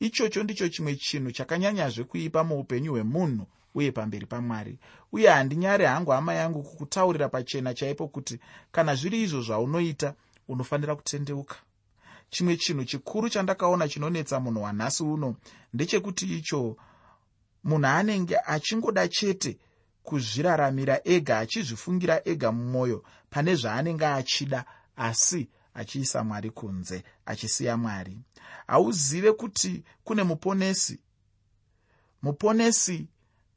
ichocho 0.00 0.42
ndicho 0.42 0.68
chimwe 0.68 0.96
chinhu 0.96 1.30
chakanyanyazve 1.32 2.04
kuipa 2.04 2.44
muupenyu 2.44 2.92
hwemunhu 2.92 3.46
uye 3.74 3.92
pamberi 3.92 4.26
pamwari. 4.26 4.78
Uye 5.12 5.28
handinyare 5.28 5.86
hangu 5.86 6.10
hama 6.10 6.34
yangu 6.34 6.62
kukutaurira 6.62 7.28
pachena 7.28 7.74
chaipo 7.74 8.08
kuti 8.08 8.38
kana 8.72 8.94
zviri 8.94 9.22
izvo 9.22 9.40
zvaunoita 9.40 10.14
unofanira 10.48 10.96
kutendeuka. 10.96 11.56
Chimwe 12.30 12.56
chinhu 12.56 12.84
chikuru 12.84 13.28
chandakaona 13.28 13.88
chinonetsa 13.88 14.40
munhu 14.40 14.62
wanhasi 14.62 15.02
uno 15.02 15.36
ndechekuti 15.74 16.38
icho 16.38 16.76
munhu 17.64 17.86
anenge 17.86 18.36
achingoda 18.46 19.08
chete 19.08 19.58
kuzviraramira 20.02 21.00
ega 21.04 21.38
achizvifungira 21.38 22.20
ega 22.24 22.52
mumwoyo 22.52 23.04
pane 23.30 23.54
zvaanenge 23.54 24.06
achida 24.06 24.64
asi 24.96 25.48
achiisa 25.74 26.24
mwari 26.24 26.50
kunze 26.50 27.02
achisiya 27.26 27.76
mwari. 27.76 28.18
Hauzive 28.66 29.32
kuti 29.32 29.84
kune 30.04 30.22
muponesi? 30.22 31.00
Muponesi 32.22 33.08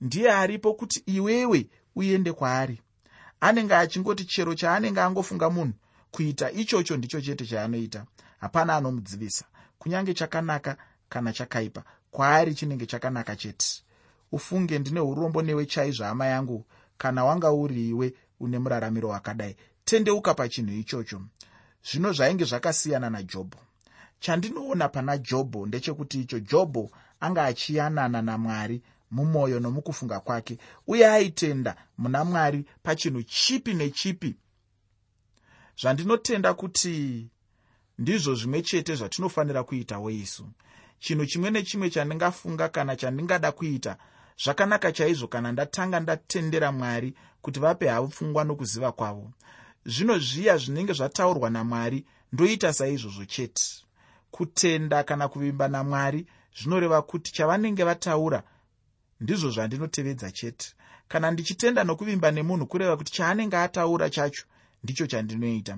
ndiye 0.02 0.32
aripo 0.32 0.74
kuti 0.74 1.04
iwewe 1.06 1.70
uende 1.96 2.34
kwaari. 2.34 2.82
Anenge 3.40 3.76
achingoti 3.76 4.26
chero 4.26 4.56
chaanenge 4.56 5.02
angofunga 5.02 5.50
munhu 5.50 5.74
kuita 6.12 6.52
ichocho 6.52 6.98
ndicho 6.98 7.22
chete 7.22 7.46
chaanoita. 7.46 8.06
Hapana 8.40 8.76
anomudzivisa. 8.76 9.46
Kunyange 9.80 10.14
chakanaka 10.14 10.78
kana 11.10 11.34
chakaipa 11.34 11.84
kwaari 12.12 12.56
chinenge 12.56 12.86
chakanaka 12.86 13.36
chete 13.36 13.84
ufunge 14.36 14.80
ndine 14.80 15.00
urombo 15.00 15.42
newe 15.42 15.66
chaizvo 15.66 16.04
hama 16.04 16.26
yangu. 16.26 16.66
Kana 16.98 17.26
wanga 17.26 17.52
uri 17.52 17.90
iwe 17.90 18.14
une 18.40 18.60
muraramiro 18.60 19.10
wakadai. 19.10 19.56
Tendeuka 19.86 20.34
pachinhu 20.34 20.74
ichocho. 20.74 21.22
Zvino 21.92 22.14
zvainge 22.14 22.46
zvakasiyana 22.46 23.10
najobho. 23.10 23.60
Chandinoona 24.20 24.90
pana 24.90 25.18
jobho 25.18 25.66
ndechekuti 25.66 26.22
icho 26.22 26.40
jobho 26.40 26.92
anga 27.20 27.46
achiyanana 27.46 28.22
namwari 28.22 28.82
mumwoyo 29.12 29.60
nomukufunga 29.60 30.20
kwake 30.20 30.58
uye 30.88 31.08
aitenda 31.08 31.76
muna 31.98 32.26
mwari 32.26 32.66
pachinhu 32.84 33.24
chipi 33.24 33.74
nechipi. 33.74 34.36
Zvandinotenda 35.82 36.54
kuti 36.54 37.28
ndizvo 37.98 38.36
zvimwe 38.36 38.62
chete 38.62 38.96
zvatinofanira 38.96 39.64
kuitawo 39.64 40.10
isu 40.12 40.46
chinhu 41.00 41.26
chimwe 41.26 41.52
nechimwe 41.52 41.90
chandingafunga 41.90 42.70
kana 42.70 42.96
chandingada 42.96 43.52
kuita 43.52 43.98
zvakanaka 44.44 44.92
chaizvo 44.92 45.28
kana 45.28 45.52
ndatanga 45.52 46.00
ndatendera 46.00 46.72
mwari 46.72 47.14
kuti 47.42 47.60
vape 47.60 47.88
havo 47.88 48.08
pfungwa 48.08 48.44
nokuziva 48.44 48.92
kwavo. 48.92 49.32
Zvino 49.86 50.20
zviya 50.20 50.58
zvinenge 50.58 50.94
zvataurwa 50.94 51.50
namwari 51.50 52.06
ndoita 52.34 52.74
saizvozvo 52.74 53.26
chete. 53.26 53.64
Kutenda 54.32 55.04
kana 55.04 55.28
kuvimba 55.28 55.68
namwari 55.68 56.28
zvinoreva 56.58 57.02
kuti 57.02 57.32
chavanenge 57.34 57.84
vataura 57.84 58.44
ndizvo 59.22 59.50
zvandinotevedza 59.52 60.32
chete. 60.32 60.74
Kana 61.08 61.32
ndichitenda 61.32 61.84
nokuvimba 61.84 62.32
nemunhu 62.32 62.68
kureva 62.68 62.98
kuti 62.98 63.12
chaanenge 63.12 63.58
ataura 63.58 64.10
chacho 64.10 64.46
ndicho 64.84 65.08
chandinoita. 65.08 65.78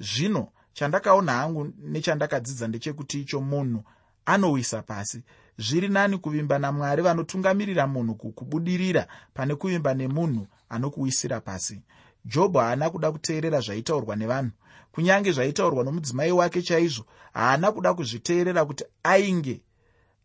Zvino 0.00 0.48
chandakaona 0.72 1.32
hangu 1.32 1.72
nechandakadzidza 1.78 2.68
ndechekuti 2.68 3.20
icho 3.20 3.40
munhu 3.40 3.84
anowisa 4.26 4.82
pasi 4.82 5.22
zviri 5.58 5.88
nani 5.88 6.18
kuvimba 6.18 6.58
namwari 6.58 7.02
vanotungamirira 7.02 7.86
munhu 7.86 8.14
kukubudirira 8.14 9.06
pane 9.34 9.54
kuvimba 9.54 9.94
nemunhu 9.94 10.46
anokuwisira 10.68 11.40
pasi. 11.40 11.82
Jobho 12.24 12.60
haana 12.60 12.90
kuda 12.90 13.12
kuteerera 13.12 13.60
zvaitaurwa 13.60 14.16
nevanhu. 14.16 14.50
Kunyange 14.92 15.32
zvaitaurwa 15.32 15.84
nomudzimai 15.84 16.32
wake 16.32 16.62
chaizvo 16.62 17.04
haana 17.32 17.72
kuda 17.72 17.94
kuzviteerera 17.94 18.64
kuti 18.64 18.84
ainge 19.02 19.60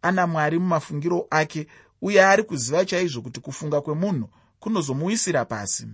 ana 0.02 0.28
mwari 0.28 0.60
mumafungiro 0.60 1.28
ake 1.30 1.68
uye 2.02 2.26
ari 2.26 2.44
kuziva 2.44 2.86
chaizvo 2.86 3.22
kuti 3.22 3.40
kufunga 3.40 3.82
kwemunhu 3.82 4.30
kunozomuwisira 4.60 5.46
pasi. 5.46 5.88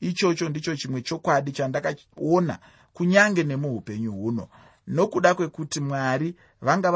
Ichocho 0.00 0.48
ndicho 0.48 0.76
chimwe 0.76 1.02
chokwadi 1.02 1.52
chandakaona 1.52 2.58
kunyange 2.92 3.44
nemuupenyu 3.44 4.12
huno. 4.12 4.48
Nokuda 4.86 5.34
kwekuti 5.34 5.80
mwari 5.80 6.34
vanga 6.62 6.92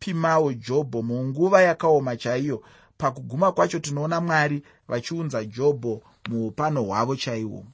vambopimawo 0.00 0.52
jobho 0.52 1.02
munguva 1.02 1.62
yakaoma 1.62 2.16
chaiyo 2.16 2.62
pakuguma 2.98 3.52
kwacho 3.52 3.78
tinoona 3.78 4.20
mwari 4.20 4.62
vachiunza 4.88 5.44
jobho 5.44 6.02
muupano 6.28 6.82
hwavo 6.82 7.16
chaihwo 7.16 7.64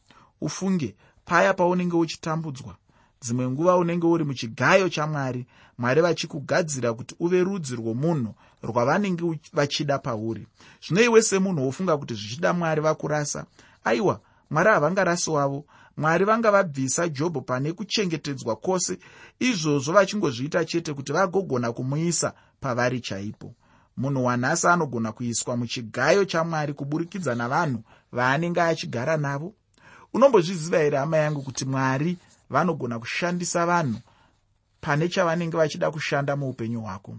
ufunge 0.40 0.94
paya 1.24 1.54
paunenge 1.54 1.96
uchitambudzwa 1.96 2.76
dzimwe 3.22 3.48
nguva 3.48 3.76
unenge 3.76 4.06
uri 4.06 4.24
muchigayo 4.24 4.88
chamwari 4.88 5.46
mwari 5.78 6.00
vachikugadzira 6.00 6.94
kuti 6.94 7.14
uve 7.20 7.44
rudzi 7.44 7.76
rwomunhu 7.76 8.34
rwavanenge 8.62 9.40
vachida 9.52 9.98
pauri. 9.98 10.46
Zvino 10.86 11.02
iwe 11.02 11.22
semunhu 11.22 11.64
wofunga 11.64 11.96
kuti 11.96 12.14
zvichida 12.14 12.52
mwari 12.52 12.80
vakurasa 12.80 13.46
aiwa 13.84 14.20
mwari 14.50 14.70
havangarasi 14.70 15.30
wavo 15.30 15.64
mwari 15.96 16.24
vanga 16.24 16.50
vabvisa 16.50 17.08
jobho 17.08 17.40
pane 17.40 17.72
kuchengetedzwa 17.72 18.56
kwose 18.56 18.98
izvozvo 19.40 19.92
vachingozviita 19.92 20.64
chete 20.64 20.94
kuti 20.94 21.12
vagogona 21.12 21.72
kumuisa 21.72 22.32
pavari 22.60 23.00
chaipo. 23.00 23.54
Munhu 23.96 24.24
wanhasi 24.24 24.66
anogona 24.66 25.12
kuiswa 25.12 25.56
muchigayo 25.56 26.24
chamwari 26.24 26.72
kuburikidza 26.74 27.34
navanhu 27.34 27.82
vaanenge 28.12 28.60
achigara 28.60 29.16
navo? 29.16 29.54
Unombozviziva 30.14 30.78
here 30.78 30.96
hama 30.98 31.16
yangu 31.16 31.42
kuti 31.42 31.64
mwari 31.64 32.16
vanogona 32.50 32.98
kushandisa 32.98 33.66
vanhu 33.66 33.98
pane 34.80 35.08
chavanenge 35.08 35.56
vachida 35.56 35.90
kushanda 35.90 36.36
muupenyu 36.36 36.80
hwako? 36.80 37.16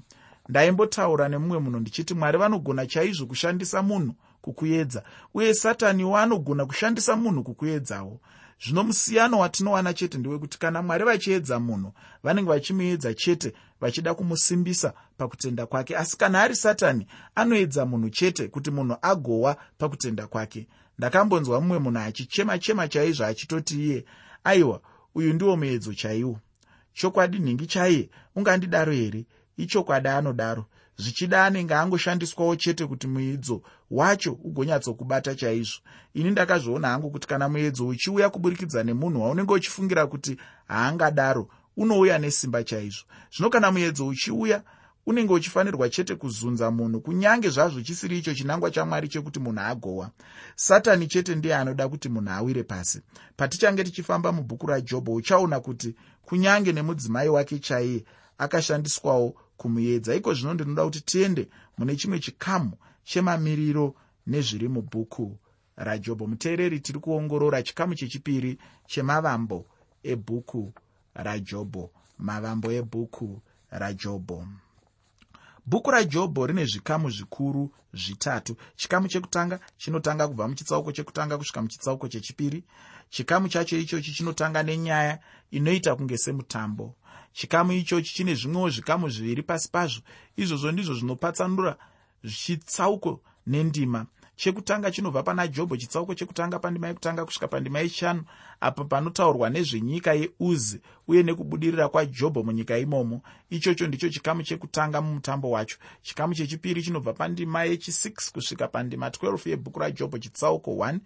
Ndaimbotaura 0.50 1.30
nemumwe 1.30 1.60
munhu 1.60 1.80
ndichiti 1.80 2.14
mwari 2.14 2.38
vanogona 2.38 2.86
chaizvo 2.88 3.26
kushandisa 3.26 3.82
munhu 3.82 4.14
kukuedza 4.42 5.04
uye 5.34 5.54
sataniwo 5.54 6.18
anogona 6.18 6.66
kushandisa 6.66 7.16
munhu 7.16 7.44
kukuedzawo 7.44 8.20
zvino 8.64 8.84
musiyano 8.84 9.40
watinowana 9.40 9.94
chete 9.94 10.18
ndewekuti 10.18 10.60
kana 10.60 10.82
mwari 10.82 11.04
vachiedza 11.04 11.60
munhu 11.60 11.94
vanenge 12.24 12.50
vachimuedza 12.50 13.14
chete 13.14 13.54
vachida 13.82 14.14
kumusimbisa 14.14 14.94
pakutenda 15.18 15.66
kwake 15.66 15.98
asi 15.98 16.18
kana 16.18 16.42
ari 16.42 16.56
satani 16.56 17.08
anoedza 17.36 17.86
munhu 17.86 18.10
chete 18.10 18.48
kuti 18.48 18.72
munhu 18.72 18.96
agowa 19.02 19.58
pakutenda 19.78 20.28
kwake. 20.28 20.68
Ndakambonzwa 20.98 21.62
mumwe 21.62 21.80
munhu 21.80 22.00
achichema 22.00 22.60
chema 22.60 22.88
chaizvo 22.88 23.26
achitoti 23.26 23.84
iye 23.86 24.06
aiwa 24.44 24.82
uyu 25.16 25.34
ndiwo 25.34 25.58
muedzo 25.58 25.94
chaiwo. 25.94 26.40
Chokwadi 26.94 27.40
nhingi 27.40 27.68
chaiye 27.68 28.10
ungandidaro 28.36 28.94
here? 28.94 29.26
Ichokwadi 29.58 30.08
anodaro 30.08 30.66
zvichida 30.98 31.46
anenge 31.46 31.76
angoshandiswawo 31.76 32.56
chete 32.56 32.86
kuti 32.88 33.08
muedzo 33.08 33.62
wacho 33.92 34.32
ugonyatsokubata 34.32 35.36
chaizvo. 35.36 35.80
Ini 36.14 36.32
ndakazviona 36.32 36.88
hangu 36.88 37.12
kuti 37.12 37.28
kana 37.28 37.50
muedzo 37.50 37.88
uchiuya 37.88 38.30
kuburikidza 38.30 38.84
nemunhu 38.84 39.22
waunenge 39.22 39.54
uchifungira 39.54 40.08
kuti 40.08 40.38
haangadaro 40.68 41.48
unouya 41.78 42.20
nesimba 42.20 42.64
chaizvo. 42.64 43.06
Zvino 43.36 43.50
kana 43.50 43.72
muedzo 43.72 44.08
uchiuya 44.08 44.64
unenge 45.06 45.34
uchifanirwa 45.34 45.90
chete 45.90 46.16
kuzunza 46.16 46.72
munhu 46.72 47.02
kunyange 47.02 47.50
zvazvo 47.50 47.82
chisiri 47.82 48.18
icho 48.18 48.34
chinangwa 48.34 48.72
chamwari 48.72 49.08
chekuti 49.08 49.40
munhu 49.40 49.62
agowa. 49.62 50.10
Satani 50.56 51.08
chete 51.08 51.36
ndiye 51.36 51.56
anoda 51.56 51.90
kuti 51.90 52.10
munhu 52.10 52.32
awire 52.32 52.64
pasi. 52.64 53.02
Patichange 53.38 53.84
tichifamba 53.84 54.32
mubhuku 54.32 54.68
rajobho 54.68 55.14
uchaona 55.14 55.60
kuti 55.60 55.96
kunyange 56.26 56.72
nemudzimai 56.72 57.30
wake 57.30 57.60
chaiye 57.60 58.04
akashandiswawo 58.38 59.36
kumuedza. 59.58 60.16
Iko 60.16 60.34
zvino 60.34 60.54
ndinoda 60.54 60.84
kuti 60.86 61.02
tiende 61.02 61.48
mune 61.78 61.96
chimwe 61.96 62.20
chikamu 62.20 62.74
chemamiriro 63.04 63.96
nezviri 64.28 64.68
mubhuku 64.68 65.38
rajobho 65.78 66.28
muteereri 66.28 66.80
tiri 66.80 67.00
kuongorora 67.00 67.64
chikamu 67.64 67.96
chechipiri 67.96 68.58
chemavambo 68.88 69.66
ebhuku 70.04 70.74
rajobho 71.14 71.92
mavambo 72.18 72.72
ebhuku 72.72 73.42
rajobho 73.72 74.48
bhuku 75.68 75.92
rajobho 75.92 76.48
rine 76.48 76.66
zvikamu 76.66 77.10
zvikuru 77.10 77.72
zvitatu. 77.94 78.56
Chikamu 78.76 79.08
chekutanga 79.08 79.60
chinotanga 79.78 80.28
kubva 80.28 80.48
muchitsauko 80.48 80.92
chekutanga 80.92 81.38
kusvika 81.38 81.62
muchitsauko 81.62 82.08
chechipiri. 82.08 82.64
Chikamu 83.10 83.50
chacho 83.50 83.78
ichochi 83.78 84.12
chinotanga 84.14 84.64
nenyaya 84.64 85.20
inoita 85.52 85.96
kunge 85.96 86.18
semutambo 86.18 86.96
chikamu 87.38 87.72
ichochi 87.72 88.14
chine 88.14 88.36
zvimwewo 88.36 88.70
zvikamu 88.70 89.10
zviviri 89.10 89.44
pasi 89.44 89.70
pazvo. 89.72 90.02
Izvozvo 90.38 90.72
ndizvo 90.72 90.94
zvinopatsanura 90.94 91.78
chitsauko 92.28 93.22
nendima. 93.48 94.06
Chekutanga 94.36 94.92
chinobva 94.92 95.24
pana 95.24 95.48
jobho 95.48 95.78
chitsauko 95.78 96.16
chekutanga 96.16 96.60
pandima 96.60 96.88
yekutanga 96.88 97.26
kusvika 97.26 97.48
pandima 97.48 97.80
yechishanu 97.80 98.24
apo 98.60 98.86
panotaurwa 98.86 99.50
nezvenyika 99.50 100.14
yeuzi 100.14 100.82
uye 101.08 101.24
nekubudirira 101.24 101.90
kwajobho 101.90 102.44
munyika 102.44 102.78
imomo. 102.78 103.22
Ichocho 103.50 103.88
ndicho 103.88 104.10
chikamu 104.10 104.44
chekutanga 104.44 105.02
mumutambo 105.02 105.52
wacho. 105.52 105.78
Chikamu 106.02 106.36
chechipiri 106.36 106.84
chinobva 106.84 107.14
pandima 107.14 107.66
yechi6 107.66 108.32
kusvika 108.32 108.68
pandima 108.68 109.10
12 109.10 109.50
yebhuku 109.50 109.80
rajobho 109.80 110.18
chitsauko 110.18 110.72
1 110.72 111.00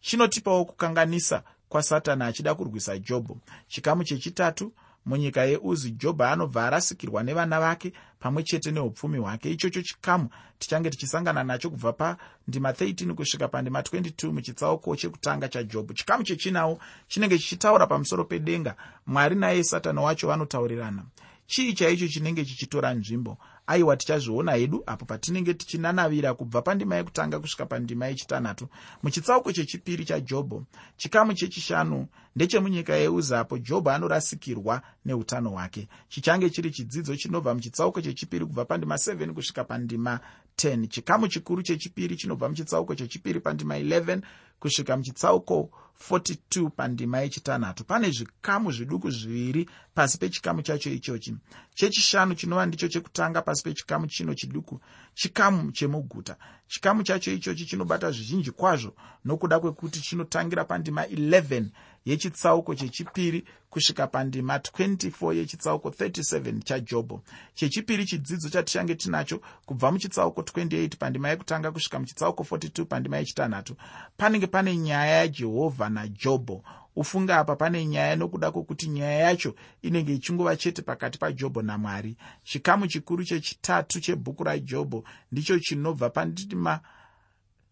chinotipawo 0.00 0.64
kukanganisa 0.64 1.42
kwasatani 1.68 2.22
achida 2.22 2.54
kurwisa 2.54 2.98
jobho. 2.98 3.38
Chikamu 3.66 4.04
chechitatu 4.04 4.72
munyika 5.08 5.44
yeuzi 5.44 5.90
jobho 5.90 6.24
anobva 6.24 6.66
arasikirwa 6.66 7.22
nevana 7.22 7.60
vake 7.60 7.92
pamwe 8.20 8.42
chete 8.42 8.70
neupfumi 8.70 9.18
hwake. 9.18 9.50
Ichocho 9.50 9.82
chikamu 9.82 10.28
tichange 10.58 10.90
tichisangana 10.90 11.44
nacho 11.44 11.70
kubva 11.70 11.92
pandima 11.92 12.70
13 12.72 13.14
kusvika 13.14 13.48
pandima 13.48 13.80
22 13.80 14.32
muchitsauko 14.32 14.96
chekutanga 14.96 15.48
chajobho 15.48 15.92
chikamu 15.94 16.24
chechinawo 16.24 16.78
chinenge 17.08 17.38
chichitaura 17.38 17.86
pamusoro 17.86 18.24
pedenga. 18.24 18.74
Mwari 19.06 19.34
naye 19.36 19.64
satani 19.64 19.98
wacho 19.98 20.28
vanotaurirana 20.28 21.02
chii 21.46 21.72
chaicho 21.72 22.08
chinenge 22.08 22.44
chichitora 22.44 22.94
nzvimbo 22.94 23.38
aiwa 23.68 23.96
tichazviona 23.96 24.52
hedu 24.52 24.82
apo 24.86 25.04
patinenge 25.04 25.54
tichinanavira 25.54 26.34
kubva 26.34 26.62
pandima 26.62 26.96
yekutanga 26.96 27.40
kusvika 27.40 27.66
pandima 27.66 28.06
yechitanhatu. 28.06 28.68
Muchitsauko 29.02 29.52
chechipiri 29.52 30.04
chajobho 30.04 30.64
chikamu 30.96 31.34
chechishanu 31.34 32.06
ndechemunyika 32.36 32.94
yeuzapo 32.96 33.58
jobho 33.58 33.90
anorasikirwa 33.90 34.82
neutano 35.04 35.50
hwake. 35.50 35.88
Chichange 36.08 36.50
chiri 36.50 36.70
chidzidzo 36.70 37.16
chinobva 37.16 37.54
muchitsauko 37.54 38.00
chechipiri 38.00 38.46
kubva 38.46 38.64
pandima 38.64 38.94
7 38.94 39.32
kusvika 39.32 39.64
pandima 39.64 40.20
10 40.56 40.88
chikamu 40.88 41.28
chikuru 41.28 41.62
chechipiri 41.62 42.16
chinobva 42.16 42.48
muchitsauko 42.48 42.94
chechipiri 42.94 43.40
pandima 43.40 43.78
11 43.78 44.20
kusvika 44.60 44.96
muchitsauko 44.96 45.70
42 46.10 46.70
pandima 46.70 47.18
yechitanhatu. 47.18 47.84
Pane 47.84 48.10
zvikamu 48.10 48.72
zviduku 48.72 49.10
zviviri 49.10 49.68
pasi 49.94 50.18
pechikamu 50.18 50.62
chacho 50.62 50.90
ichochi. 50.90 51.34
Chechishanu 51.74 52.34
chinova 52.34 52.66
ndicho 52.66 52.88
chekutanga 52.88 53.42
pasi 53.42 53.62
pechikamu 53.62 54.06
chino 54.06 54.34
chiduku 54.34 54.80
chikamu 55.14 55.72
chemuguta. 55.72 56.36
Chikamu 56.68 57.02
chacho 57.02 57.32
ichochi 57.32 57.66
chinobata 57.66 58.10
zvizhinji 58.10 58.50
kwazvo 58.50 58.94
nokuda 59.24 59.60
kwekuti 59.60 60.00
chinotangira 60.00 60.64
pandima 60.64 61.04
11 61.04 61.64
yechitsauko 62.08 62.74
chechipiri 62.74 63.44
kusvika 63.70 64.06
pandima 64.06 64.56
24 64.58 65.34
yechitsauko 65.34 65.88
37 65.88 66.62
chajobho 66.62 67.22
chechipiri 67.54 68.04
chidzidzo 68.04 68.48
chatichange 68.48 68.94
tinacho 68.94 69.40
kubva 69.66 69.92
muchitsauko 69.92 70.40
28 70.40 70.96
pandima 70.96 71.28
yekutanga 71.28 71.72
kusvika 71.72 71.98
muchitsauko 71.98 72.42
42 72.42 72.84
pandima 72.84 73.16
yechitanhatu. 73.16 73.76
Panenge 74.16 74.46
pane 74.46 74.76
nyaya 74.76 75.16
yajehovha 75.16 75.88
najobho. 75.88 76.62
Ufunge 76.96 77.32
apa 77.32 77.56
pane 77.56 77.86
nyaya 77.86 78.16
nokuda 78.16 78.50
kwokuti 78.50 78.88
nyaya 78.88 79.18
yacho 79.18 79.54
inenge 79.82 80.14
ichingova 80.14 80.56
chete 80.56 80.82
pakati 80.82 81.18
pajobho 81.18 81.62
namwari. 81.62 82.16
Chikamu 82.42 82.86
chikuru 82.86 83.24
chechitatu 83.24 84.00
chebhuku 84.00 84.44
rajobho 84.44 85.04
ndicho 85.32 85.58
chinobva 85.58 86.10
pandima 86.10 86.80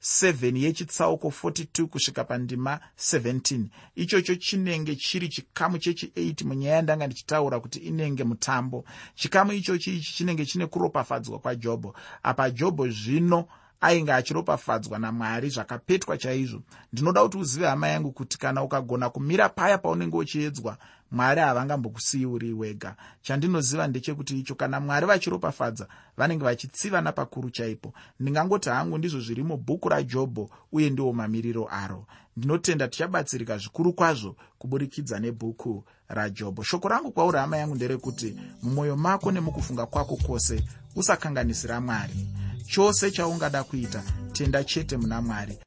7 0.03 0.57
yechitsauko 0.59 1.29
42 1.29 1.87
kusvika 1.87 2.25
pandima 2.25 2.81
17 2.99 3.65
ichocho 3.95 4.35
chinenge 4.35 4.97
chiri 4.97 5.29
chikamu 5.29 5.77
chechi8 5.77 6.45
munyaya 6.45 6.77
yandanga 6.77 7.07
ndichitaura 7.07 7.61
kuti 7.61 7.79
inenge 7.79 8.25
mutambo. 8.25 8.85
Chikamu 9.15 9.53
ichochi 9.53 9.97
ichi 9.97 10.15
chinenge 10.15 10.47
chine 10.47 10.67
kuropafadzwa 10.67 11.39
kwajobho 11.39 11.95
apa 12.23 12.51
jobho 12.51 12.89
zvino 12.89 13.49
ainge 13.81 14.13
achiropafadzwa 14.13 14.99
namwari 14.99 15.49
zvakapetwa 15.49 16.19
chaizvo. 16.19 16.63
Ndinoda 16.93 17.23
kuti 17.23 17.39
uzive 17.39 17.67
hama 17.67 17.89
yangu 17.89 18.13
kuti 18.13 18.39
kana 18.39 18.63
ukagona 18.63 19.11
kumira 19.11 19.49
paya 19.49 19.79
paunenge 19.79 20.17
uchiedzwa 20.17 20.79
mwari 21.11 21.41
havangambokusiyi 21.41 22.27
uri 22.27 22.53
wega. 22.53 22.97
Chandinoziva 23.23 23.87
ndechekuti 23.87 24.39
icho 24.39 24.55
kana 24.55 24.81
mwari 24.81 25.07
vachiropafadza 25.07 25.87
vanenge 26.17 26.45
vachitsiva 26.45 27.01
napakuru 27.01 27.51
chaipo. 27.51 27.93
Ndingangoti 28.21 28.69
hangu 28.69 28.99
ndizvo 28.99 29.21
zviri 29.21 29.43
mubhuku 29.43 29.89
rajobho 29.89 30.51
uye 30.73 30.91
ndiwo 30.91 31.13
mamiriro 31.13 31.69
aro. 31.71 32.07
Ndinotenda 32.37 32.89
tichabatsirika 32.89 33.59
zvikuru 33.59 33.93
kwazvo 33.93 34.37
kuburikidza 34.59 35.19
nebhuku 35.19 35.85
rajobho. 36.09 36.63
Shoko 36.63 36.89
rangu 36.89 37.13
kwauri 37.13 37.39
hama 37.39 37.57
yangu 37.57 37.75
nderekuti 37.75 38.37
mumwoyo 38.63 38.97
mako 38.97 39.33
nemukufunga 39.33 39.87
kwako 39.87 40.17
kwose 40.17 40.65
usakanganisira 40.97 41.81
mwari. 41.81 42.27
Chose 42.67 43.11
chaungada 43.11 43.65
kuita 43.65 44.03
tenda 44.33 44.65
chete 44.65 44.97
muna 44.97 45.23
mwari 45.23 45.55